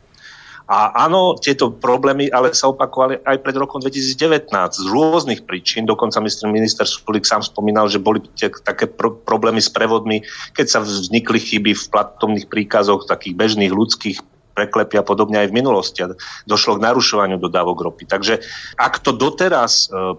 A 0.73 1.05
áno, 1.05 1.37
tieto 1.37 1.69
problémy 1.69 2.33
ale 2.33 2.57
sa 2.57 2.73
opakovali 2.73 3.21
aj 3.29 3.45
pred 3.45 3.57
rokom 3.61 3.77
2019 3.85 4.49
z 4.73 4.87
rôznych 4.89 5.45
príčin. 5.45 5.85
Dokonca 5.85 6.17
myslím, 6.25 6.57
minister 6.57 6.89
Sulik 6.89 7.29
sám 7.29 7.45
spomínal, 7.45 7.93
že 7.93 8.01
boli 8.01 8.25
tie, 8.41 8.49
také 8.49 8.89
pro, 8.89 9.13
problémy 9.13 9.61
s 9.61 9.69
prevodmi, 9.69 10.25
keď 10.57 10.67
sa 10.73 10.79
vznikli 10.81 11.37
chyby 11.37 11.77
v 11.77 11.85
platobných 11.93 12.49
príkazoch 12.49 13.05
takých 13.05 13.37
bežných 13.37 13.69
ľudských 13.69 14.25
preklepia 14.57 15.05
podobne 15.05 15.45
aj 15.45 15.53
v 15.53 15.57
minulosti 15.61 16.01
a 16.05 16.13
došlo 16.49 16.81
k 16.81 16.85
narušovaniu 16.89 17.37
dodávok 17.37 17.93
ropy. 17.93 18.05
Takže 18.09 18.41
ak 18.77 19.01
to 19.01 19.13
doteraz 19.13 19.89
e, 19.89 20.17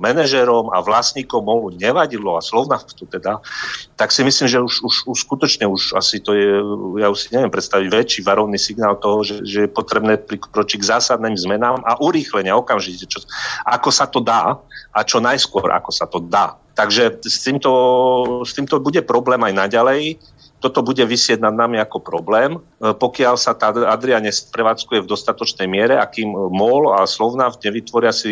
manažerom 0.00 0.72
a 0.72 0.80
vlastníkom 0.80 1.44
MOLu 1.44 1.76
nevadilo 1.76 2.36
a 2.36 2.44
Slovnaftu 2.44 3.04
teda, 3.04 3.44
tak 3.96 4.08
si 4.08 4.24
myslím, 4.24 4.48
že 4.48 4.58
už, 4.60 4.74
už, 4.80 4.96
už 5.12 5.18
skutočne 5.28 5.68
už 5.68 5.92
asi 6.00 6.16
to 6.20 6.32
je, 6.32 6.48
ja 6.96 7.12
už 7.12 7.18
si 7.18 7.28
neviem 7.36 7.52
predstaviť 7.52 7.86
väčší 7.92 8.20
varovný 8.24 8.56
signál 8.56 8.96
toho, 8.96 9.20
že, 9.20 9.44
že 9.44 9.68
je 9.68 9.70
potrebné 9.70 10.16
prikročiť 10.16 10.80
k 10.80 10.88
zásadným 10.96 11.36
zmenám 11.36 11.84
a 11.84 12.00
urýchlenia 12.00 12.56
okamžite, 12.56 13.04
čo, 13.04 13.20
ako 13.68 13.88
sa 13.92 14.08
to 14.08 14.24
dá 14.24 14.56
a 14.96 15.00
čo 15.04 15.20
najskôr, 15.20 15.68
ako 15.68 15.90
sa 15.92 16.08
to 16.08 16.24
dá. 16.24 16.56
Takže 16.72 17.20
s 17.20 17.44
týmto, 17.44 17.70
s 18.40 18.56
týmto 18.56 18.80
bude 18.80 19.04
problém 19.04 19.44
aj 19.44 19.68
naďalej 19.68 20.16
toto 20.60 20.84
bude 20.84 21.00
vysieť 21.02 21.40
nad 21.40 21.56
nami 21.56 21.80
ako 21.80 22.04
problém, 22.04 22.60
e, 22.60 22.92
pokiaľ 22.92 23.34
sa 23.40 23.56
tá 23.56 23.72
Adria 23.72 24.20
nesprevádzkuje 24.20 25.02
v 25.02 25.10
dostatočnej 25.10 25.64
miere, 25.64 25.96
akým 25.96 26.28
MOL 26.30 26.92
a 26.92 27.08
Slovna 27.08 27.48
nevytvoria 27.48 28.12
si 28.12 28.30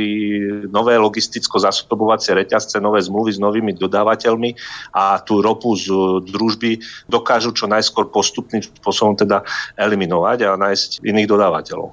nové 0.69 1.01
logisticko-zásobovacie 1.01 2.37
reťazce, 2.37 2.79
nové 2.79 3.01
zmluvy 3.01 3.35
s 3.35 3.41
novými 3.41 3.73
dodávateľmi 3.81 4.55
a 4.93 5.25
tú 5.25 5.41
ropu 5.41 5.73
z 5.75 5.89
družby 6.29 6.79
dokážu 7.09 7.57
čo 7.57 7.65
najskôr 7.65 8.13
postupným 8.13 8.61
spôsobom 8.61 9.17
teda 9.17 9.41
eliminovať 9.81 10.39
a 10.45 10.61
nájsť 10.61 11.01
iných 11.01 11.29
dodávateľov. 11.33 11.89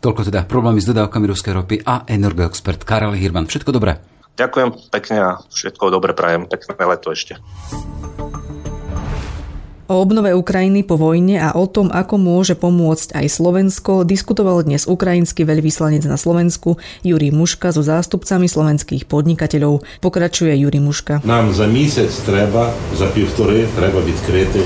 Toľko 0.00 0.32
teda 0.32 0.48
problémy 0.48 0.80
s 0.80 0.88
dodávkami 0.88 1.26
ruskej 1.28 1.52
ropy 1.52 1.76
a 1.84 2.08
energoexpert 2.08 2.88
Karel 2.88 3.12
Hirman. 3.12 3.44
Všetko 3.44 3.68
dobré. 3.74 4.00
Ďakujem 4.40 4.88
pekne 4.88 5.16
a 5.20 5.30
všetko 5.52 5.92
dobre 5.92 6.16
prajem. 6.16 6.48
Pekné 6.48 6.72
leto 6.80 7.12
ešte. 7.12 7.36
O 9.89 10.01
obnove 10.01 10.33
Ukrajiny 10.33 10.81
po 10.81 10.97
vojne 10.97 11.37
a 11.37 11.53
o 11.53 11.69
tom, 11.69 11.93
ako 11.93 12.17
môže 12.17 12.57
pomôcť 12.57 13.21
aj 13.21 13.29
Slovensko, 13.29 14.01
diskutoval 14.01 14.65
dnes 14.65 14.89
ukrajinský 14.89 15.45
veľvyslanec 15.45 16.01
na 16.09 16.17
Slovensku 16.17 16.81
Juri 17.05 17.29
Muška 17.29 17.69
so 17.69 17.85
zástupcami 17.85 18.49
slovenských 18.49 19.05
podnikateľov. 19.05 19.85
Pokračuje 20.01 20.57
Juri 20.57 20.81
Muška. 20.81 21.21
Nám 21.21 21.53
za 21.53 21.69
місяць 21.69 22.17
treba, 22.25 22.73
za 22.97 23.05
pівтори 23.13 23.69
треба 23.77 24.01
відкрити 24.01 24.59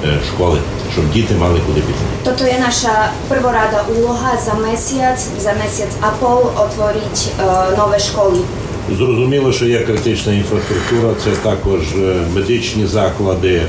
školy, 0.00 0.58
щоб 0.92 1.12
діти 1.12 1.34
мали 1.34 1.60
куди 1.66 1.80
піти. 1.80 2.04
Toto 2.24 2.44
je 2.44 2.56
naša 2.60 3.12
prvoráda 3.28 3.84
úloha 3.96 4.36
za 4.36 4.54
mesiac, 4.60 5.16
za 5.16 5.52
mesiac 5.56 5.92
a 6.04 6.12
pol 6.20 6.52
otvoriť 6.56 7.16
uh, 7.16 7.76
nové 7.80 7.96
školy. 7.96 8.40
Зрозуміло, 8.96 9.52
що 9.52 9.66
є 9.66 9.80
критична 9.80 10.32
інфраструктура, 10.32 11.14
це 11.24 11.30
також 11.30 11.80
медичні 12.34 12.86
заклади, 12.86 13.62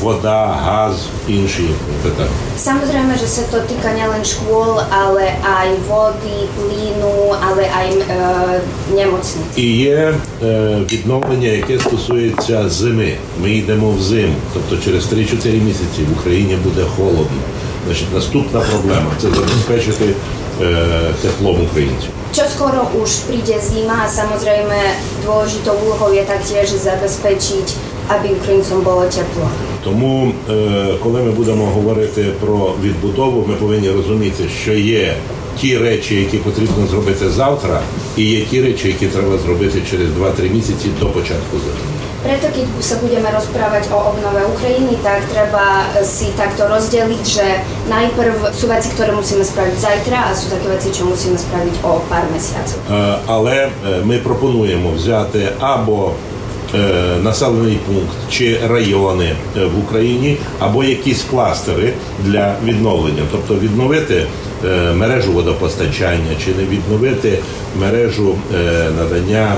voda, 0.00 0.40
gaz, 0.66 0.94
інші 1.28 1.68
питання. 2.02 2.30
Samozrejme, 2.56 3.14
že 3.20 3.28
sa 3.28 3.44
to 3.52 3.58
týka 3.68 3.92
nielen 3.92 4.24
škôl, 4.24 4.80
ale 4.88 5.36
aj 5.44 5.68
vody, 5.88 6.48
plynu, 6.56 7.36
ale 7.36 7.68
aj 7.68 7.88
e, 7.92 8.04
nemocnic. 8.96 9.46
І 9.56 9.76
є 9.76 10.14
е, 10.42 10.78
відновлення, 10.92 11.48
яке 11.48 11.78
стосується 11.78 12.68
зими. 12.68 13.16
Ми 13.42 13.50
йдемо 13.50 13.90
в 13.90 14.02
зиму, 14.02 14.34
тобто 14.54 14.84
через 14.84 15.12
3-4 15.12 15.60
місяці 15.60 16.00
в 16.08 16.18
Україні 16.18 16.56
буде 16.56 16.84
холодно. 16.96 17.40
Значить, 17.86 18.14
наступна 18.14 18.60
проблема 18.60 19.10
це 19.22 19.28
забезпечити 19.28 20.04
е, 20.62 20.86
теплом 21.22 21.62
українців. 21.70 22.10
Čo 22.32 22.48
skoro 22.48 22.88
už 22.96 23.28
príde 23.28 23.60
zima 23.60 23.96
a 24.04 24.08
samozrejme 24.08 24.78
dôležitou 25.20 25.76
úlohou 25.84 26.16
je 26.16 26.24
taktiež 26.24 26.72
zabezpečiť 26.80 27.85
аби 28.07 28.29
українцям 28.29 28.81
було 28.81 29.03
тепло. 29.03 29.49
Тому, 29.83 30.31
коли 31.03 31.21
ми 31.21 31.31
будемо 31.31 31.65
говорити 31.65 32.25
про 32.41 32.73
відбудову, 32.83 33.45
ми 33.47 33.55
повинні 33.55 33.91
розуміти, 33.91 34.43
що 34.61 34.73
є 34.73 35.15
ті 35.59 35.77
речі, 35.77 36.15
які 36.15 36.37
потрібно 36.37 36.87
зробити 36.87 37.29
завтра, 37.29 37.81
і 38.17 38.23
є 38.23 38.41
ті 38.45 38.61
речі, 38.61 38.87
які 38.87 39.07
треба 39.07 39.37
зробити 39.37 39.81
через 39.89 40.09
2-3 40.09 40.53
місяці 40.53 40.87
до 40.99 41.05
початку 41.05 41.57
зими. 41.57 41.97
Preto 42.17 42.49
keď 42.49 42.65
sa 42.81 42.97
budeme 42.97 43.29
rozprávať 43.29 43.93
o 43.93 43.97
obnove 44.09 44.41
Ukrajiny, 44.51 44.97
tak 45.05 45.21
treba 45.29 45.85
si 46.01 46.33
takto 46.33 46.65
rozdeliť, 46.65 47.23
že 47.23 47.45
najprv 47.87 48.51
sú 48.57 48.67
veci, 48.67 48.89
ktoré 48.97 49.13
musíme 49.13 49.45
spraviť 49.45 49.77
zajtra 49.77 50.17
a 50.27 50.35
sú 50.35 50.49
také 50.49 50.65
veci, 50.65 50.89
čo 50.91 51.05
musíme 51.05 51.37
spraviť 51.37 51.75
o 51.85 52.01
pár 52.09 52.25
mesiacov. 52.33 52.81
Але 53.27 53.69
ми 54.03 54.17
пропонуємо 54.17 54.91
взяти 54.97 55.49
або 55.59 56.11
Е, 56.11 56.36
населений 57.23 57.79
пункт 57.87 58.15
чи 58.29 58.59
райони 58.69 59.35
е, 59.57 59.65
в 59.65 59.79
Україні, 59.79 60.37
або 60.59 60.83
якісь 60.83 61.23
кластери 61.23 61.93
для 62.25 62.55
відновлення, 62.65 63.23
тобто 63.31 63.55
відновити 63.55 64.25
е, 64.65 64.93
мережу 64.93 65.31
водопостачання, 65.31 66.35
чи 66.45 66.55
не 66.55 66.63
відновити 66.63 67.39
мережу 67.79 68.35
надання 68.97 69.55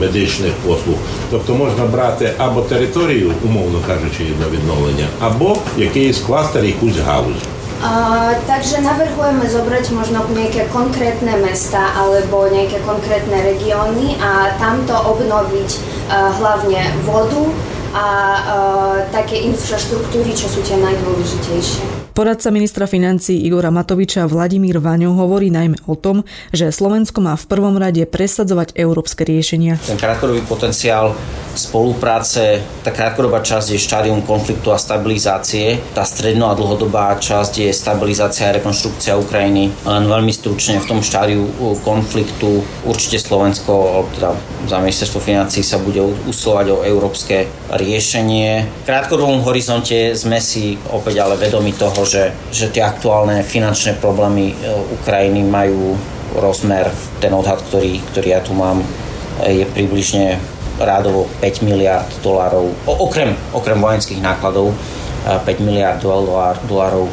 медичних 0.00 0.52
послуг. 0.66 0.96
Тобто 1.30 1.54
можна 1.54 1.84
брати 1.84 2.30
або 2.38 2.60
територію, 2.60 3.32
умовно 3.44 3.78
кажучи, 3.86 4.24
для 4.38 4.58
відновлення, 4.58 5.06
або 5.20 5.56
якийсь 5.78 6.18
кластер, 6.18 6.64
якусь 6.64 6.98
галузь. 7.06 7.61
Uh, 7.82 8.38
takže 8.46 8.78
navrhujeme 8.78 9.42
zobrať 9.42 9.90
možno 9.90 10.22
nejaké 10.30 10.70
konkrétne 10.70 11.34
mesta 11.42 11.90
alebo 11.98 12.46
nejaké 12.46 12.78
konkrétne 12.86 13.42
regióny 13.42 14.22
a 14.22 14.54
tamto 14.54 14.94
obnoviť 14.94 15.70
uh, 15.74 16.30
hlavne 16.38 16.78
vodu 17.02 17.42
a 17.90 18.06
uh, 18.06 18.96
také 19.10 19.42
infraštruktúry, 19.50 20.30
čo 20.30 20.46
sú 20.46 20.62
tie 20.62 20.78
najdôležitejšie. 20.78 22.14
Poradca 22.14 22.54
ministra 22.54 22.86
financí 22.86 23.42
Igora 23.42 23.74
Matoviča 23.74 24.30
Vladimír 24.30 24.78
Vaňo 24.78 25.18
hovorí 25.18 25.50
najmä 25.50 25.82
o 25.90 25.98
tom, 25.98 26.22
že 26.54 26.70
Slovensko 26.70 27.18
má 27.18 27.34
v 27.34 27.48
prvom 27.50 27.74
rade 27.74 28.06
presadzovať 28.06 28.78
európske 28.78 29.26
riešenia. 29.26 29.80
Ten 29.82 29.98
krátkodobý 29.98 30.46
potenciál 30.46 31.18
spolupráce, 31.54 32.62
tá 32.82 32.90
krátkodobá 32.90 33.44
časť 33.44 33.74
je 33.74 33.80
štádium 33.80 34.22
konfliktu 34.24 34.72
a 34.72 34.78
stabilizácie, 34.80 35.80
tá 35.92 36.02
stredno 36.02 36.48
a 36.48 36.56
dlhodobá 36.56 37.16
časť 37.18 37.66
je 37.66 37.70
stabilizácia 37.72 38.48
a 38.48 38.56
rekonštrukcia 38.56 39.18
Ukrajiny. 39.20 39.72
Len 39.84 40.04
veľmi 40.08 40.32
stručne 40.32 40.80
v 40.80 40.88
tom 40.88 41.00
štádiu 41.04 41.44
konfliktu 41.84 42.64
určite 42.84 43.20
Slovensko, 43.20 44.04
teda 44.16 44.34
za 44.66 44.78
ministerstvo 44.78 45.20
financí 45.20 45.62
sa 45.62 45.78
bude 45.82 46.00
usilovať 46.02 46.66
o 46.70 46.82
európske 46.86 47.50
riešenie. 47.72 48.82
V 48.82 48.86
krátkodobom 48.86 49.42
horizonte 49.42 50.14
sme 50.14 50.38
si 50.38 50.78
opäť 50.90 51.24
ale 51.24 51.40
vedomi 51.40 51.74
toho, 51.74 52.04
že, 52.06 52.30
že 52.54 52.70
tie 52.70 52.84
aktuálne 52.84 53.42
finančné 53.42 53.98
problémy 53.98 54.52
e, 54.52 54.54
Ukrajiny 55.02 55.42
majú 55.42 55.96
rozmer, 56.36 56.88
ten 57.20 57.34
odhad, 57.34 57.60
ktorý, 57.68 58.00
ktorý 58.12 58.28
ja 58.32 58.40
tu 58.40 58.54
mám, 58.54 58.80
e, 59.42 59.62
je 59.62 59.64
približne 59.66 60.38
rádovo 60.80 61.28
5 61.40 61.66
miliard 61.66 62.08
dolárov, 62.20 62.72
okrem, 62.86 63.36
okrem 63.52 63.78
vojenských 63.80 64.20
nákladov, 64.22 64.72
5 65.24 65.44
e, 65.44 65.62
miliard 65.62 65.98
dolárov 66.66 67.08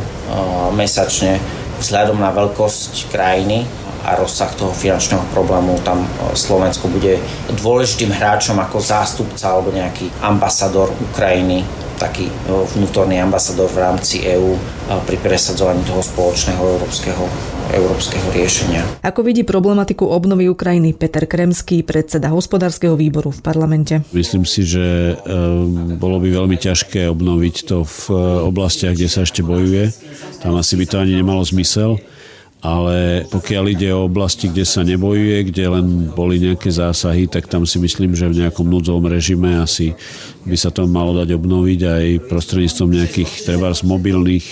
mesačne. 0.76 1.40
Vzhľadom 1.80 2.20
na 2.20 2.36
veľkosť 2.36 3.08
krajiny 3.08 3.64
a 4.04 4.20
rozsah 4.20 4.52
toho 4.52 4.76
finančného 4.76 5.24
problému 5.32 5.80
tam 5.84 6.04
Slovensko 6.36 6.92
bude 6.92 7.20
dôležitým 7.56 8.12
hráčom 8.12 8.60
ako 8.60 8.84
zástupca 8.84 9.56
alebo 9.56 9.72
nejaký 9.72 10.12
ambasador 10.20 10.92
Ukrajiny 11.12 11.64
taký 12.00 12.32
vnútorný 12.48 13.20
ambasador 13.20 13.68
v 13.68 13.84
rámci 13.84 14.24
EÚ 14.24 14.56
pri 15.04 15.20
presadzovaní 15.20 15.84
toho 15.84 16.00
spoločného 16.00 16.64
európskeho 16.64 17.28
európskeho 17.70 18.28
riešenia. 18.34 18.82
Ako 19.06 19.22
vidí 19.22 19.46
problematiku 19.46 20.10
obnovy 20.10 20.50
Ukrajiny 20.50 20.98
Peter 20.98 21.30
Kremský, 21.30 21.86
predseda 21.86 22.34
hospodárskeho 22.34 22.98
výboru 22.98 23.30
v 23.30 23.42
parlamente? 23.46 24.02
Myslím 24.12 24.44
si, 24.44 24.66
že 24.66 25.18
bolo 25.98 26.18
by 26.18 26.30
veľmi 26.34 26.58
ťažké 26.58 27.06
obnoviť 27.10 27.56
to 27.70 27.86
v 27.86 28.00
e, 28.10 28.16
oblastiach, 28.50 28.98
kde 28.98 29.10
sa 29.10 29.24
ešte 29.24 29.46
bojuje. 29.46 29.94
Tam 30.42 30.58
asi 30.58 30.74
by 30.80 30.86
to 30.90 30.96
ani 31.02 31.20
nemalo 31.20 31.46
zmysel 31.46 32.02
ale 32.60 33.24
pokiaľ 33.32 33.66
ide 33.72 33.90
o 33.96 34.04
oblasti, 34.04 34.52
kde 34.52 34.68
sa 34.68 34.84
nebojuje, 34.84 35.48
kde 35.48 35.66
len 35.80 35.88
boli 36.12 36.44
nejaké 36.44 36.68
zásahy, 36.68 37.32
tak 37.32 37.48
tam 37.48 37.64
si 37.64 37.80
myslím, 37.80 38.12
že 38.20 38.28
v 38.28 38.44
nejakom 38.44 38.68
núdzovom 38.68 39.08
režime 39.08 39.56
asi 39.56 39.96
by 40.44 40.60
sa 40.60 40.68
to 40.68 40.84
malo 40.84 41.16
dať 41.16 41.40
obnoviť 41.40 41.80
aj 41.88 42.06
prostredníctvom 42.28 42.90
nejakých 42.92 43.32
trebárs 43.48 43.88
mobilných 43.88 44.44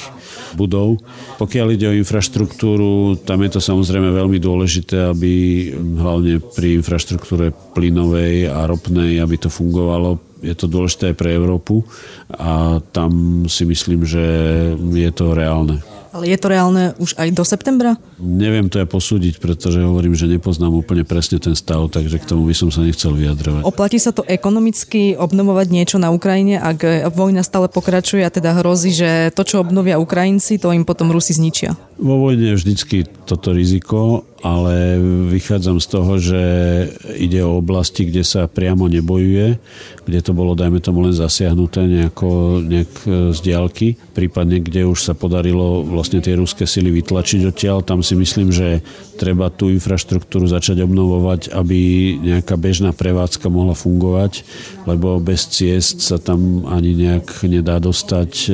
budov. 0.56 1.04
Pokiaľ 1.36 1.68
ide 1.76 1.92
o 1.92 1.98
infraštruktúru, 2.00 3.20
tam 3.28 3.44
je 3.44 3.52
to 3.52 3.60
samozrejme 3.60 4.16
veľmi 4.16 4.40
dôležité, 4.40 5.12
aby 5.12 5.34
hlavne 5.76 6.40
pri 6.40 6.80
infraštruktúre 6.80 7.52
plynovej 7.76 8.48
a 8.48 8.64
ropnej, 8.72 9.20
aby 9.20 9.36
to 9.36 9.52
fungovalo. 9.52 10.24
Je 10.40 10.56
to 10.56 10.72
dôležité 10.72 11.12
aj 11.12 11.20
pre 11.20 11.36
Európu 11.36 11.84
a 12.30 12.80
tam 12.94 13.44
si 13.50 13.68
myslím, 13.68 14.06
že 14.08 14.24
je 14.80 15.12
to 15.12 15.36
reálne. 15.36 15.97
Ale 16.18 16.34
je 16.34 16.38
to 16.42 16.48
reálne 16.50 16.98
už 16.98 17.14
aj 17.14 17.30
do 17.30 17.46
septembra? 17.46 17.94
Neviem 18.18 18.74
to 18.74 18.82
aj 18.82 18.90
posúdiť, 18.90 19.38
pretože 19.38 19.78
hovorím, 19.86 20.18
že 20.18 20.26
nepoznám 20.26 20.74
úplne 20.74 21.06
presne 21.06 21.38
ten 21.38 21.54
stav, 21.54 21.86
takže 21.94 22.18
k 22.18 22.26
tomu 22.26 22.50
by 22.50 22.58
som 22.58 22.74
sa 22.74 22.82
nechcel 22.82 23.14
vyjadrovať. 23.14 23.62
Oplatí 23.62 24.02
sa 24.02 24.10
to 24.10 24.26
ekonomicky 24.26 25.14
obnovovať 25.14 25.68
niečo 25.70 26.02
na 26.02 26.10
Ukrajine, 26.10 26.58
ak 26.58 27.14
vojna 27.14 27.46
stále 27.46 27.70
pokračuje 27.70 28.26
a 28.26 28.34
teda 28.34 28.58
hrozí, 28.66 28.98
že 28.98 29.30
to, 29.38 29.46
čo 29.46 29.62
obnovia 29.62 30.02
Ukrajinci, 30.02 30.58
to 30.58 30.74
im 30.74 30.90
potom 30.90 31.14
Rusi 31.14 31.38
zničia? 31.38 31.78
Vo 32.02 32.18
vojne 32.18 32.54
je 32.54 32.58
vždycky 32.58 33.06
toto 33.30 33.54
riziko, 33.54 34.26
ale 34.46 35.02
vychádzam 35.34 35.82
z 35.82 35.88
toho, 35.88 36.12
že 36.22 36.42
ide 37.18 37.42
o 37.42 37.58
oblasti, 37.58 38.06
kde 38.06 38.22
sa 38.22 38.46
priamo 38.46 38.86
nebojuje, 38.86 39.58
kde 40.06 40.20
to 40.22 40.32
bolo, 40.38 40.54
dajme 40.54 40.78
tomu, 40.78 41.02
len 41.02 41.16
zasiahnuté 41.16 41.84
nejako, 41.90 42.62
nejak 42.62 42.92
e, 43.04 43.10
z 43.34 43.40
diálky, 43.42 43.98
prípadne 44.14 44.62
kde 44.62 44.86
už 44.86 45.00
sa 45.02 45.14
podarilo 45.18 45.82
vlastne 45.82 46.22
tie 46.22 46.38
ruské 46.38 46.70
sily 46.70 46.94
vytlačiť 47.02 47.50
odtiaľ. 47.50 47.82
Tam 47.82 48.06
si 48.06 48.14
myslím, 48.14 48.54
že 48.54 48.86
treba 49.18 49.50
tú 49.50 49.74
infraštruktúru 49.74 50.46
začať 50.46 50.86
obnovovať, 50.86 51.50
aby 51.52 51.80
nejaká 52.22 52.54
bežná 52.56 52.94
prevádzka 52.94 53.50
mohla 53.50 53.74
fungovať, 53.74 54.46
lebo 54.86 55.18
bez 55.18 55.50
ciest 55.50 56.06
sa 56.06 56.22
tam 56.22 56.70
ani 56.70 56.94
nejak 56.94 57.42
nedá 57.50 57.82
dostať 57.82 58.32
e, 58.46 58.50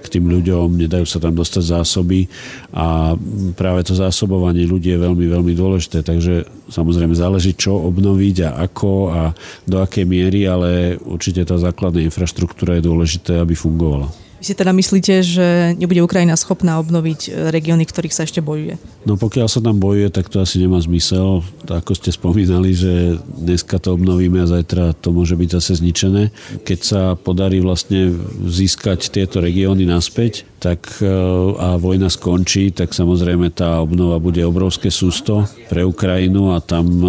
k 0.00 0.04
tým 0.08 0.32
ľuďom, 0.32 0.80
nedajú 0.80 1.04
sa 1.04 1.20
tam 1.20 1.36
dostať 1.36 1.64
zásoby 1.68 2.24
a 2.72 3.12
práve 3.54 3.84
to 3.84 3.92
zásobovanie 3.92 4.64
ľudí 4.64 4.96
je 4.96 5.04
veľmi, 5.04 5.28
veľmi 5.28 5.52
dôležité, 5.52 6.00
takže 6.00 6.48
samozrejme 6.72 7.12
záleží, 7.12 7.52
čo 7.52 7.76
obnoviť 7.76 8.36
a 8.48 8.50
ako 8.64 8.90
a 9.12 9.22
do 9.68 9.84
akej 9.84 10.08
miery, 10.08 10.48
ale 10.48 10.96
určite 10.96 11.44
tá 11.44 11.60
základná 11.60 12.00
infraštruktúra 12.00 12.80
je 12.80 12.88
dôležité, 12.88 13.36
aby 13.36 13.52
fungovala. 13.52 14.27
Vy 14.38 14.44
si 14.46 14.54
teda 14.54 14.70
myslíte, 14.70 15.14
že 15.26 15.74
nebude 15.74 15.98
Ukrajina 15.98 16.38
schopná 16.38 16.78
obnoviť 16.78 17.20
e, 17.26 17.30
regióny, 17.50 17.82
v 17.82 17.90
ktorých 17.90 18.14
sa 18.14 18.22
ešte 18.22 18.38
bojuje? 18.38 18.78
No 19.02 19.18
pokiaľ 19.18 19.50
sa 19.50 19.58
tam 19.58 19.82
bojuje, 19.82 20.14
tak 20.14 20.30
to 20.30 20.38
asi 20.38 20.62
nemá 20.62 20.78
zmysel. 20.78 21.42
Ako 21.66 21.98
ste 21.98 22.14
spomínali, 22.14 22.70
že 22.70 23.18
dneska 23.26 23.82
to 23.82 23.98
obnovíme 23.98 24.38
a 24.38 24.46
zajtra 24.46 24.94
to 24.94 25.10
môže 25.10 25.34
byť 25.34 25.48
zase 25.58 25.82
zničené. 25.82 26.30
Keď 26.62 26.78
sa 26.80 27.00
podarí 27.18 27.58
vlastne 27.58 28.14
získať 28.46 29.10
tieto 29.10 29.42
regióny 29.42 29.82
naspäť, 29.90 30.46
tak 30.58 30.98
e, 30.98 31.06
a 31.54 31.78
vojna 31.78 32.10
skončí, 32.10 32.74
tak 32.74 32.90
samozrejme 32.90 33.54
tá 33.54 33.78
obnova 33.78 34.18
bude 34.18 34.42
obrovské 34.42 34.90
sústo 34.90 35.46
pre 35.70 35.86
Ukrajinu 35.86 36.52
a 36.54 36.58
tam 36.58 36.86
e, 36.98 37.08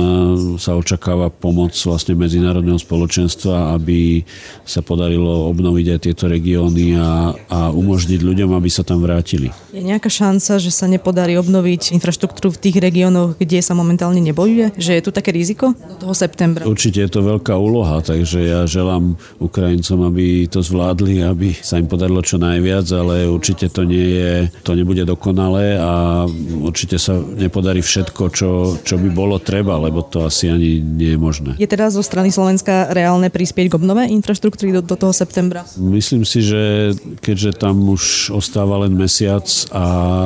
sa 0.61 0.77
očakáva 0.77 1.33
pomoc 1.33 1.73
vlastne 1.73 2.13
medzinárodného 2.13 2.77
spoločenstva, 2.77 3.73
aby 3.73 4.21
sa 4.61 4.85
podarilo 4.85 5.49
obnoviť 5.49 5.85
aj 5.97 5.99
tieto 6.05 6.29
regióny 6.29 6.93
a, 6.93 7.33
a 7.49 7.59
umožniť 7.73 8.21
ľuďom, 8.21 8.53
aby 8.53 8.69
sa 8.69 8.85
tam 8.85 9.01
vrátili. 9.01 9.49
Je 9.73 9.81
nejaká 9.81 10.13
šanca, 10.13 10.61
že 10.61 10.69
sa 10.69 10.85
nepodarí 10.85 11.33
obnoviť 11.41 11.97
infraštruktúru 11.97 12.53
v 12.53 12.61
tých 12.61 12.77
regiónoch, 12.77 13.41
kde 13.41 13.65
sa 13.65 13.73
momentálne 13.73 14.21
nebojuje? 14.21 14.77
Že 14.77 14.91
je 14.93 15.01
tu 15.01 15.11
také 15.13 15.33
riziko 15.33 15.73
do 15.73 15.95
toho 15.97 16.13
septembra? 16.13 16.69
Určite 16.69 17.01
je 17.01 17.09
to 17.09 17.25
veľká 17.25 17.57
úloha, 17.57 18.05
takže 18.05 18.45
ja 18.45 18.69
želám 18.69 19.17
Ukrajincom, 19.41 20.05
aby 20.05 20.45
to 20.45 20.61
zvládli, 20.61 21.25
aby 21.25 21.57
sa 21.57 21.81
im 21.81 21.89
podarilo 21.89 22.21
čo 22.21 22.37
najviac, 22.37 22.85
ale 22.93 23.38
určite 23.39 23.71
to 23.71 23.87
nie 23.87 24.19
je, 24.19 24.33
to 24.67 24.75
nebude 24.75 25.07
dokonalé 25.07 25.79
a 25.79 26.27
určite 26.59 26.99
sa 26.99 27.15
nepodarí 27.15 27.79
všetko, 27.79 28.23
čo, 28.35 28.49
čo 28.83 28.99
by 28.99 29.09
bolo 29.15 29.39
treba, 29.39 29.79
lebo 29.79 30.03
to 30.03 30.27
asi 30.27 30.51
ani 30.51 30.83
nie 30.83 31.15
je 31.15 31.19
možné. 31.19 31.51
Je 31.55 31.71
teda 31.71 31.87
zo 31.87 32.03
strany 32.03 32.35
Slovenska 32.35 32.91
reálne 32.91 33.31
prispieť 33.31 33.71
k 33.71 33.77
obnove 33.79 34.03
infraštruktúry 34.11 34.75
do, 34.75 34.83
do 34.83 34.99
toho 34.99 35.15
septembra? 35.15 35.63
Myslím 35.79 36.27
si, 36.27 36.43
že 36.43 36.91
keďže 37.23 37.63
tam 37.63 37.79
už 37.87 38.35
ostáva 38.35 38.83
len 38.83 38.91
mesiac 38.91 39.47
a 39.71 39.85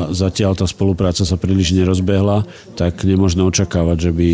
zatiaľ 0.09 0.57
tá 0.57 0.65
spolupráca 0.65 1.21
sa 1.21 1.37
príliš 1.37 1.77
nerozbehla, 1.77 2.49
tak 2.73 3.05
nemôžno 3.05 3.45
očakávať, 3.45 4.09
že 4.09 4.11
by 4.11 4.29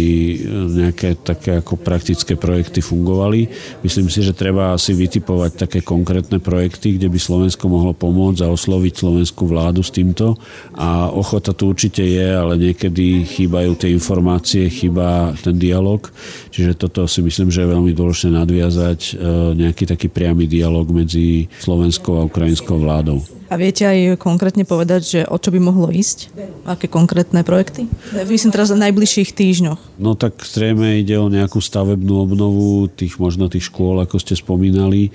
nejaké 0.87 1.19
také 1.19 1.59
ako 1.59 1.75
praktické 1.75 2.39
projekty 2.39 2.79
fungovali. 2.79 3.51
Myslím 3.83 4.07
si, 4.07 4.23
že 4.23 4.31
treba 4.31 4.71
asi 4.71 4.95
vytipovať 4.95 5.67
také 5.67 5.79
konkrétne 5.83 6.39
projekty, 6.39 6.95
kde 6.95 7.11
by 7.11 7.19
Slovensko 7.19 7.67
mohlo 7.67 7.91
pomôcť 7.91 8.45
a 8.45 8.53
osloviť 8.53 8.68
osloviť 8.69 8.93
slovenskú 9.01 9.49
vládu 9.49 9.81
s 9.81 9.89
týmto 9.89 10.37
a 10.77 11.09
ochota 11.09 11.57
tu 11.57 11.73
určite 11.73 12.05
je, 12.05 12.29
ale 12.29 12.53
niekedy 12.53 13.25
chýbajú 13.25 13.73
tie 13.73 13.89
informácie, 13.89 14.69
chýba 14.69 15.33
ten 15.41 15.57
dialog, 15.57 16.05
čiže 16.53 16.77
toto 16.77 17.09
si 17.09 17.25
myslím, 17.25 17.49
že 17.49 17.65
je 17.65 17.73
veľmi 17.73 17.89
dôležité 17.97 18.29
nadviazať 18.29 18.99
e, 19.01 19.11
nejaký 19.57 19.89
taký 19.89 20.05
priamy 20.13 20.45
dialog 20.45 20.85
medzi 20.93 21.49
slovenskou 21.57 22.21
a 22.21 22.29
ukrajinskou 22.29 22.77
vládou. 22.77 23.38
A 23.49 23.57
viete 23.57 23.81
aj 23.81 24.21
konkrétne 24.21 24.61
povedať, 24.61 25.01
že 25.01 25.19
o 25.25 25.41
čo 25.41 25.49
by 25.49 25.57
mohlo 25.57 25.89
ísť? 25.89 26.29
Aké 26.69 26.85
konkrétne 26.85 27.41
projekty? 27.41 27.89
Myslím 28.13 28.53
teraz 28.53 28.69
v 28.69 28.77
najbližších 28.77 29.33
týždňoch. 29.33 29.97
No 29.97 30.13
tak 30.13 30.37
zrejme 30.45 31.01
ide 31.01 31.17
o 31.17 31.33
nejakú 31.33 31.57
stavebnú 31.57 32.29
obnovu 32.29 32.85
tých 32.93 33.17
možno 33.17 33.49
tých 33.49 33.73
škôl, 33.73 33.97
ako 34.05 34.21
ste 34.21 34.37
spomínali. 34.37 35.09
E, 35.09 35.11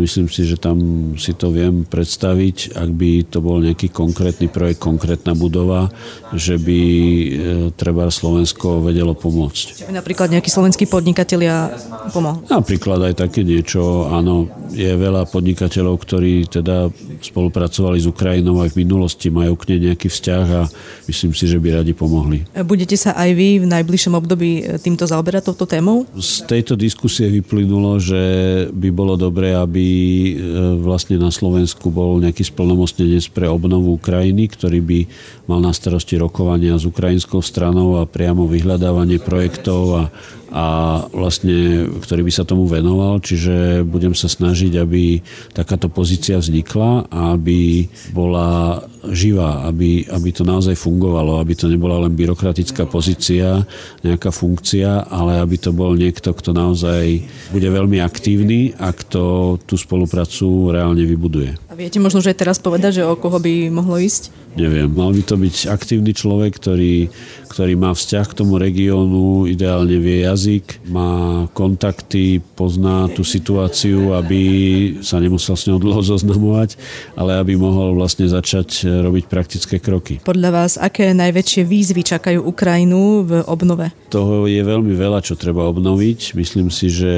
myslím 0.00 0.32
si, 0.32 0.48
že 0.48 0.56
tam 0.56 0.80
si 1.20 1.36
to 1.36 1.52
viem 1.52 1.84
predstaviť, 1.84 2.72
ak 2.72 2.88
by 2.88 3.10
to 3.28 3.44
bol 3.44 3.60
nejaký 3.60 3.92
konkrétny 3.92 4.48
projekt, 4.48 4.80
konkrétna 4.80 5.36
budova, 5.36 5.92
že 6.32 6.56
by 6.56 6.80
e, 6.80 7.28
treba 7.76 8.08
Slovensko 8.08 8.80
vedelo 8.80 9.12
pomôcť. 9.12 9.92
Napríklad 9.92 10.32
nejakí 10.32 10.48
slovenskí 10.48 10.88
podnikatelia 10.88 11.68
pomohli? 12.16 12.48
Napríklad 12.48 13.12
aj 13.12 13.28
také 13.28 13.44
niečo, 13.44 14.08
áno. 14.08 14.48
Je 14.72 14.88
veľa 14.88 15.28
podnikateľov, 15.28 16.00
ktorí 16.00 16.48
teda 16.48 16.88
spolupracujú 17.20 17.57
spolupracovali 17.58 17.98
s 17.98 18.06
Ukrajinou 18.06 18.62
aj 18.62 18.70
v 18.70 18.86
minulosti, 18.86 19.34
majú 19.34 19.58
k 19.58 19.74
nej 19.74 19.90
nejaký 19.90 20.06
vzťah 20.06 20.46
a 20.54 20.62
myslím 21.10 21.34
si, 21.34 21.50
že 21.50 21.58
by 21.58 21.82
radi 21.82 21.90
pomohli. 21.90 22.46
Budete 22.62 22.94
sa 22.94 23.18
aj 23.18 23.34
vy 23.34 23.48
v 23.58 23.66
najbližšom 23.66 24.14
období 24.14 24.62
e, 24.62 24.78
týmto 24.78 25.02
zaoberať 25.10 25.50
touto 25.50 25.66
témou? 25.66 26.06
Z 26.14 26.46
tejto 26.46 26.78
diskusie 26.78 27.26
vyplynulo, 27.26 27.98
že 27.98 28.22
by 28.70 28.88
bolo 28.94 29.18
dobré, 29.18 29.58
aby 29.58 29.86
e, 29.90 30.32
vlastne 30.78 31.18
na 31.18 31.34
Slovensku 31.34 31.90
bol 31.90 32.22
nejaký 32.22 32.46
splnomocnenec 32.46 33.26
pre 33.34 33.50
obnovu 33.50 33.98
Ukrajiny, 33.98 34.46
ktorý 34.54 34.78
by 34.78 35.00
mal 35.50 35.58
na 35.58 35.74
starosti 35.74 36.14
rokovania 36.14 36.78
s 36.78 36.86
ukrajinskou 36.86 37.42
stranou 37.42 37.98
a 37.98 38.06
priamo 38.06 38.46
vyhľadávanie 38.46 39.18
projektov 39.18 39.82
a 39.98 40.02
a 40.48 40.66
vlastne, 41.12 41.88
ktorý 42.00 42.24
by 42.24 42.32
sa 42.32 42.48
tomu 42.48 42.64
venoval, 42.64 43.20
čiže 43.20 43.84
budem 43.84 44.16
sa 44.16 44.32
snažiť, 44.32 44.80
aby 44.80 45.20
takáto 45.52 45.92
pozícia 45.92 46.40
vznikla 46.40 47.12
a 47.12 47.36
aby 47.36 47.88
bola 48.16 48.80
živá, 49.12 49.66
aby, 49.68 50.06
aby 50.08 50.28
to 50.32 50.42
naozaj 50.46 50.74
fungovalo, 50.76 51.40
aby 51.40 51.54
to 51.54 51.68
nebola 51.68 52.04
len 52.06 52.14
byrokratická 52.14 52.88
pozícia, 52.88 53.64
nejaká 54.04 54.32
funkcia, 54.32 55.08
ale 55.08 55.40
aby 55.40 55.56
to 55.60 55.70
bol 55.74 55.92
niekto, 55.94 56.32
kto 56.32 56.56
naozaj 56.56 57.22
bude 57.52 57.68
veľmi 57.68 58.00
aktívny 58.00 58.74
a 58.76 58.92
kto 58.92 59.56
tú 59.64 59.74
spoluprácu 59.76 60.72
reálne 60.72 61.04
vybuduje. 61.04 61.56
A 61.68 61.74
viete 61.76 62.00
možno, 62.02 62.24
že 62.24 62.36
teraz 62.36 62.58
povedať, 62.58 63.02
že 63.02 63.08
o 63.08 63.14
koho 63.16 63.38
by 63.38 63.68
mohlo 63.70 64.00
ísť? 64.00 64.48
Neviem, 64.58 64.90
mal 64.90 65.14
by 65.14 65.22
to 65.22 65.38
byť 65.38 65.70
aktívny 65.70 66.10
človek, 66.10 66.58
ktorý, 66.58 67.12
ktorý 67.46 67.78
má 67.78 67.94
vzťah 67.94 68.26
k 68.26 68.36
tomu 68.42 68.58
regiónu, 68.58 69.46
ideálne 69.46 70.00
vie 70.02 70.26
jazyk, 70.26 70.82
má 70.90 71.46
kontakty, 71.54 72.42
pozná 72.58 73.06
tú 73.12 73.22
situáciu, 73.22 74.18
aby 74.18 74.40
sa 75.04 75.22
nemusel 75.22 75.54
s 75.54 75.70
ňou 75.70 75.78
dlho 75.78 76.02
zoznamovať, 76.02 76.74
ale 77.14 77.38
aby 77.38 77.54
mohol 77.54 77.94
vlastne 77.94 78.26
začať 78.26 78.88
robiť 79.00 79.24
praktické 79.30 79.78
kroky. 79.78 80.20
Podľa 80.22 80.50
vás, 80.50 80.72
aké 80.76 81.14
najväčšie 81.14 81.62
výzvy 81.64 82.02
čakajú 82.04 82.42
Ukrajinu 82.44 83.24
v 83.24 83.32
obnove? 83.46 83.90
Toho 84.08 84.48
je 84.48 84.62
veľmi 84.64 84.94
veľa, 84.96 85.20
čo 85.20 85.36
treba 85.36 85.68
obnoviť. 85.68 86.34
Myslím 86.34 86.72
si, 86.72 86.88
že 86.88 87.12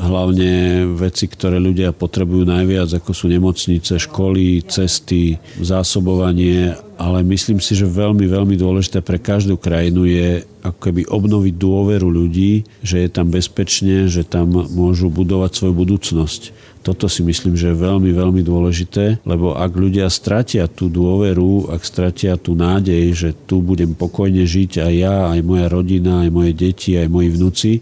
hlavne 0.00 0.84
veci, 0.96 1.26
ktoré 1.26 1.56
ľudia 1.56 1.96
potrebujú 1.96 2.44
najviac, 2.44 3.00
ako 3.00 3.10
sú 3.12 3.26
nemocnice, 3.32 3.96
školy, 3.96 4.64
cesty, 4.68 5.40
zásobovanie, 5.58 6.76
ale 6.96 7.20
myslím 7.28 7.60
si, 7.60 7.76
že 7.76 7.84
veľmi, 7.84 8.24
veľmi 8.24 8.56
dôležité 8.56 9.04
pre 9.04 9.20
každú 9.20 9.60
krajinu 9.60 10.08
je 10.08 10.48
ako 10.64 10.78
keby 10.80 11.02
obnoviť 11.06 11.54
dôveru 11.54 12.08
ľudí, 12.08 12.64
že 12.80 13.04
je 13.04 13.08
tam 13.12 13.28
bezpečne, 13.28 14.08
že 14.08 14.24
tam 14.24 14.50
môžu 14.52 15.12
budovať 15.12 15.50
svoju 15.52 15.74
budúcnosť. 15.76 16.42
Toto 16.80 17.10
si 17.10 17.20
myslím, 17.26 17.58
že 17.58 17.74
je 17.74 17.82
veľmi, 17.82 18.14
veľmi 18.14 18.42
dôležité, 18.46 19.20
lebo 19.26 19.58
ak 19.58 19.74
ľudia 19.74 20.06
stratia 20.08 20.70
tú 20.70 20.86
dôveru, 20.86 21.68
ak 21.74 21.82
stratia 21.82 22.38
tú 22.38 22.54
nádej, 22.54 23.12
že 23.12 23.30
tu 23.34 23.58
budem 23.58 23.92
pokojne 23.92 24.46
žiť 24.46 24.86
aj 24.86 24.94
ja, 24.94 25.16
aj 25.34 25.40
moja 25.42 25.66
rodina, 25.66 26.22
aj 26.22 26.30
moje 26.30 26.52
deti, 26.54 26.94
aj 26.94 27.10
moji 27.10 27.28
vnúci, 27.34 27.72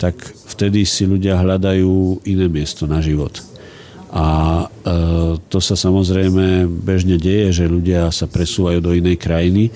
tak 0.00 0.16
vtedy 0.48 0.86
si 0.88 1.04
ľudia 1.04 1.36
hľadajú 1.36 2.24
iné 2.24 2.46
miesto 2.48 2.88
na 2.88 3.04
život. 3.04 3.47
A 4.08 4.26
e, 4.64 4.66
to 5.52 5.58
sa 5.60 5.76
samozrejme 5.76 6.64
bežne 6.64 7.20
deje, 7.20 7.52
že 7.52 7.64
ľudia 7.68 8.08
sa 8.08 8.24
presúvajú 8.24 8.80
do 8.80 8.96
inej 8.96 9.20
krajiny, 9.20 9.68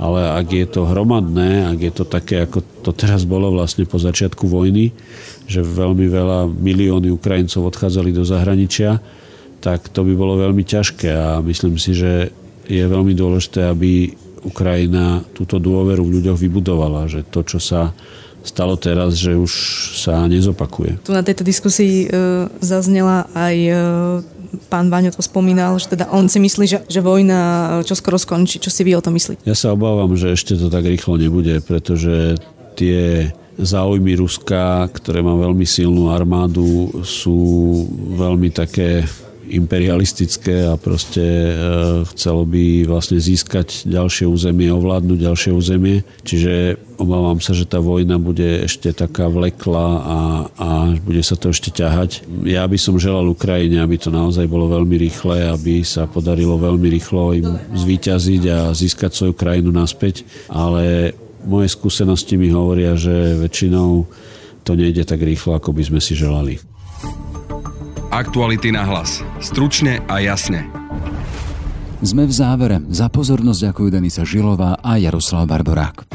ale 0.00 0.26
ak 0.40 0.48
je 0.50 0.66
to 0.66 0.88
hromadné, 0.88 1.68
ak 1.70 1.78
je 1.78 1.92
to 1.92 2.04
také, 2.08 2.42
ako 2.42 2.64
to 2.82 2.90
teraz 2.90 3.22
bolo 3.28 3.52
vlastne 3.54 3.86
po 3.86 4.00
začiatku 4.00 4.48
vojny, 4.48 4.90
že 5.44 5.62
veľmi 5.62 6.08
veľa 6.08 6.48
milióny 6.50 7.12
Ukrajincov 7.12 7.70
odchádzali 7.70 8.10
do 8.10 8.24
zahraničia, 8.24 8.98
tak 9.62 9.92
to 9.92 10.02
by 10.02 10.12
bolo 10.16 10.40
veľmi 10.40 10.64
ťažké. 10.64 11.08
A 11.14 11.40
myslím 11.44 11.78
si, 11.78 11.94
že 11.94 12.32
je 12.64 12.84
veľmi 12.84 13.12
dôležité, 13.12 13.68
aby 13.68 14.12
Ukrajina 14.44 15.24
túto 15.32 15.56
dôveru 15.56 16.04
v 16.04 16.20
ľuďoch 16.20 16.36
vybudovala, 16.36 17.08
že 17.08 17.24
to, 17.28 17.44
čo 17.44 17.60
sa 17.60 17.96
stalo 18.44 18.76
teraz, 18.76 19.16
že 19.16 19.34
už 19.34 19.52
sa 20.04 20.28
nezopakuje. 20.28 21.00
Tu 21.02 21.10
na 21.16 21.24
tejto 21.24 21.42
diskusii 21.42 22.06
e, 22.06 22.08
zaznela 22.60 23.26
aj 23.32 23.56
e, 23.56 23.72
pán 24.68 24.92
Váňo 24.92 25.10
to 25.10 25.24
spomínal, 25.24 25.80
že 25.80 25.96
teda 25.96 26.12
on 26.12 26.28
si 26.28 26.38
myslí, 26.38 26.64
že, 26.68 26.78
že 26.86 27.00
vojna 27.00 27.40
e, 27.80 27.88
čo 27.88 27.96
skoro 27.96 28.20
skončí. 28.20 28.60
Čo 28.60 28.68
si 28.68 28.84
vy 28.84 28.94
o 28.94 29.02
tom 29.02 29.16
myslíte? 29.16 29.42
Ja 29.48 29.56
sa 29.56 29.72
obávam, 29.72 30.12
že 30.14 30.36
ešte 30.36 30.54
to 30.54 30.68
tak 30.68 30.84
rýchlo 30.84 31.16
nebude, 31.16 31.58
pretože 31.64 32.36
tie 32.76 33.32
záujmy 33.56 34.18
Ruska, 34.18 34.90
ktoré 34.90 35.22
má 35.22 35.34
veľmi 35.38 35.64
silnú 35.64 36.10
armádu, 36.10 36.90
sú 37.06 37.38
veľmi 38.18 38.50
také 38.50 39.06
imperialistické 39.50 40.70
a 40.70 40.78
proste 40.80 41.20
e, 41.20 41.52
chcelo 42.14 42.48
by 42.48 42.88
vlastne 42.88 43.20
získať 43.20 43.84
ďalšie 43.84 44.24
územie, 44.24 44.72
ovládnuť 44.72 45.18
ďalšie 45.18 45.50
územie. 45.52 46.06
Čiže 46.24 46.80
obávam 46.96 47.42
sa, 47.42 47.52
že 47.52 47.68
tá 47.68 47.82
vojna 47.82 48.16
bude 48.16 48.64
ešte 48.64 48.94
taká 48.94 49.28
vlekla 49.28 49.88
a, 50.00 50.18
a 50.54 50.68
bude 50.98 51.20
sa 51.20 51.34
to 51.34 51.50
ešte 51.50 51.74
ťahať. 51.74 52.24
Ja 52.46 52.64
by 52.64 52.78
som 52.78 53.00
želal 53.00 53.28
Ukrajine, 53.28 53.82
aby 53.82 54.00
to 54.00 54.14
naozaj 54.14 54.46
bolo 54.46 54.70
veľmi 54.70 54.96
rýchle, 54.96 55.50
aby 55.50 55.84
sa 55.84 56.06
podarilo 56.06 56.56
veľmi 56.56 56.88
rýchlo 56.88 57.22
im 57.34 57.48
zvíťaziť 57.74 58.42
a 58.50 58.58
získať 58.72 59.10
svoju 59.12 59.34
krajinu 59.34 59.74
naspäť, 59.74 60.24
ale 60.48 61.12
moje 61.44 61.72
skúsenosti 61.76 62.40
mi 62.40 62.48
hovoria, 62.48 62.96
že 62.96 63.36
väčšinou 63.36 64.08
to 64.64 64.72
nejde 64.72 65.04
tak 65.04 65.20
rýchlo, 65.20 65.60
ako 65.60 65.76
by 65.76 65.82
sme 65.84 66.00
si 66.00 66.16
želali. 66.16 66.56
Aktuality 68.14 68.70
na 68.70 68.86
hlas. 68.86 69.26
Stručne 69.42 69.98
a 70.06 70.22
jasne. 70.22 70.70
Sme 71.98 72.30
v 72.30 72.30
závere. 72.30 72.78
Za 72.86 73.10
pozornosť 73.10 73.74
ďakujú 73.74 73.88
Denisa 73.90 74.22
Žilová 74.22 74.78
a 74.78 75.02
Jaroslav 75.02 75.50
Barborák. 75.50 76.06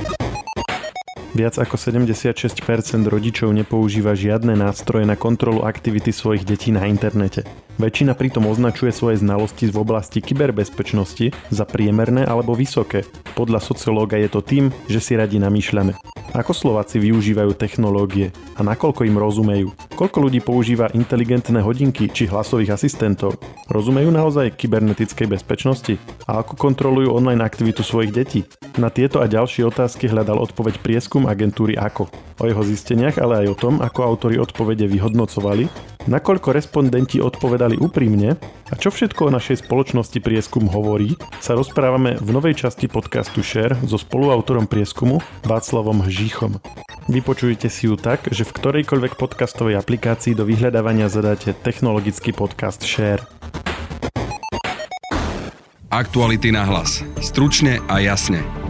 Viac 1.36 1.60
ako 1.60 1.76
76% 1.76 2.56
rodičov 3.04 3.52
nepoužíva 3.52 4.16
žiadne 4.16 4.56
nástroje 4.56 5.04
na 5.04 5.20
kontrolu 5.20 5.68
aktivity 5.68 6.16
svojich 6.16 6.48
detí 6.48 6.72
na 6.72 6.88
internete. 6.88 7.44
Väčšina 7.80 8.12
pritom 8.12 8.44
označuje 8.44 8.92
svoje 8.92 9.24
znalosti 9.24 9.72
v 9.72 9.80
oblasti 9.80 10.20
kyberbezpečnosti 10.20 11.32
za 11.48 11.64
priemerné 11.64 12.28
alebo 12.28 12.52
vysoké. 12.52 13.08
Podľa 13.40 13.64
sociológa 13.64 14.20
je 14.20 14.28
to 14.28 14.44
tým, 14.44 14.68
že 14.92 15.00
si 15.00 15.16
radi 15.16 15.40
namýšľame. 15.40 15.96
Ako 16.36 16.52
Slováci 16.52 17.00
využívajú 17.00 17.56
technológie 17.56 18.36
a 18.60 18.68
nakoľko 18.68 19.08
im 19.08 19.16
rozumejú? 19.16 19.72
Koľko 19.96 20.28
ľudí 20.28 20.44
používa 20.44 20.92
inteligentné 20.92 21.64
hodinky 21.64 22.12
či 22.12 22.28
hlasových 22.28 22.76
asistentov? 22.76 23.40
Rozumejú 23.72 24.12
naozaj 24.12 24.60
kybernetickej 24.60 25.40
bezpečnosti? 25.40 25.96
A 26.28 26.44
ako 26.44 26.60
kontrolujú 26.60 27.16
online 27.16 27.42
aktivitu 27.42 27.80
svojich 27.80 28.12
detí? 28.12 28.44
Na 28.76 28.92
tieto 28.92 29.24
a 29.24 29.32
ďalšie 29.32 29.64
otázky 29.66 30.12
hľadal 30.12 30.44
odpoveď 30.44 30.84
prieskum 30.84 31.26
agentúry 31.32 31.80
AKO. 31.80 32.12
O 32.40 32.44
jeho 32.44 32.62
zisteniach, 32.62 33.18
ale 33.24 33.48
aj 33.48 33.48
o 33.52 33.60
tom, 33.60 33.74
ako 33.80 34.00
autori 34.04 34.36
odpovede 34.36 34.86
vyhodnocovali, 34.86 35.66
nakoľko 36.10 36.50
respondenti 36.52 37.22
odpovedali 37.22 37.78
úprimne 37.78 38.36
a 38.68 38.74
čo 38.74 38.90
všetko 38.90 39.30
o 39.30 39.34
našej 39.34 39.64
spoločnosti 39.64 40.20
prieskum 40.20 40.66
hovorí, 40.68 41.14
sa 41.38 41.54
rozprávame 41.54 42.18
v 42.18 42.30
novej 42.34 42.66
časti 42.66 42.90
podcastu 42.90 43.46
Share 43.46 43.78
so 43.86 44.02
spoluautorom 44.02 44.66
prieskumu 44.66 45.22
Václavom 45.46 46.10
Žíchom. 46.10 46.58
Vypočujte 47.10 47.70
si 47.70 47.86
ju 47.86 47.98
tak, 47.98 48.30
že 48.34 48.46
v 48.46 48.54
ktorejkoľvek 48.58 49.14
podcastovej 49.18 49.78
aplikácii 49.78 50.34
do 50.34 50.46
vyhľadávania 50.46 51.10
zadáte 51.10 51.54
technologický 51.54 52.34
podcast 52.34 52.82
Share. 52.82 53.22
Aktuality 55.90 56.54
na 56.54 56.70
hlas. 56.70 57.02
Stručne 57.18 57.82
a 57.90 57.98
jasne. 57.98 58.69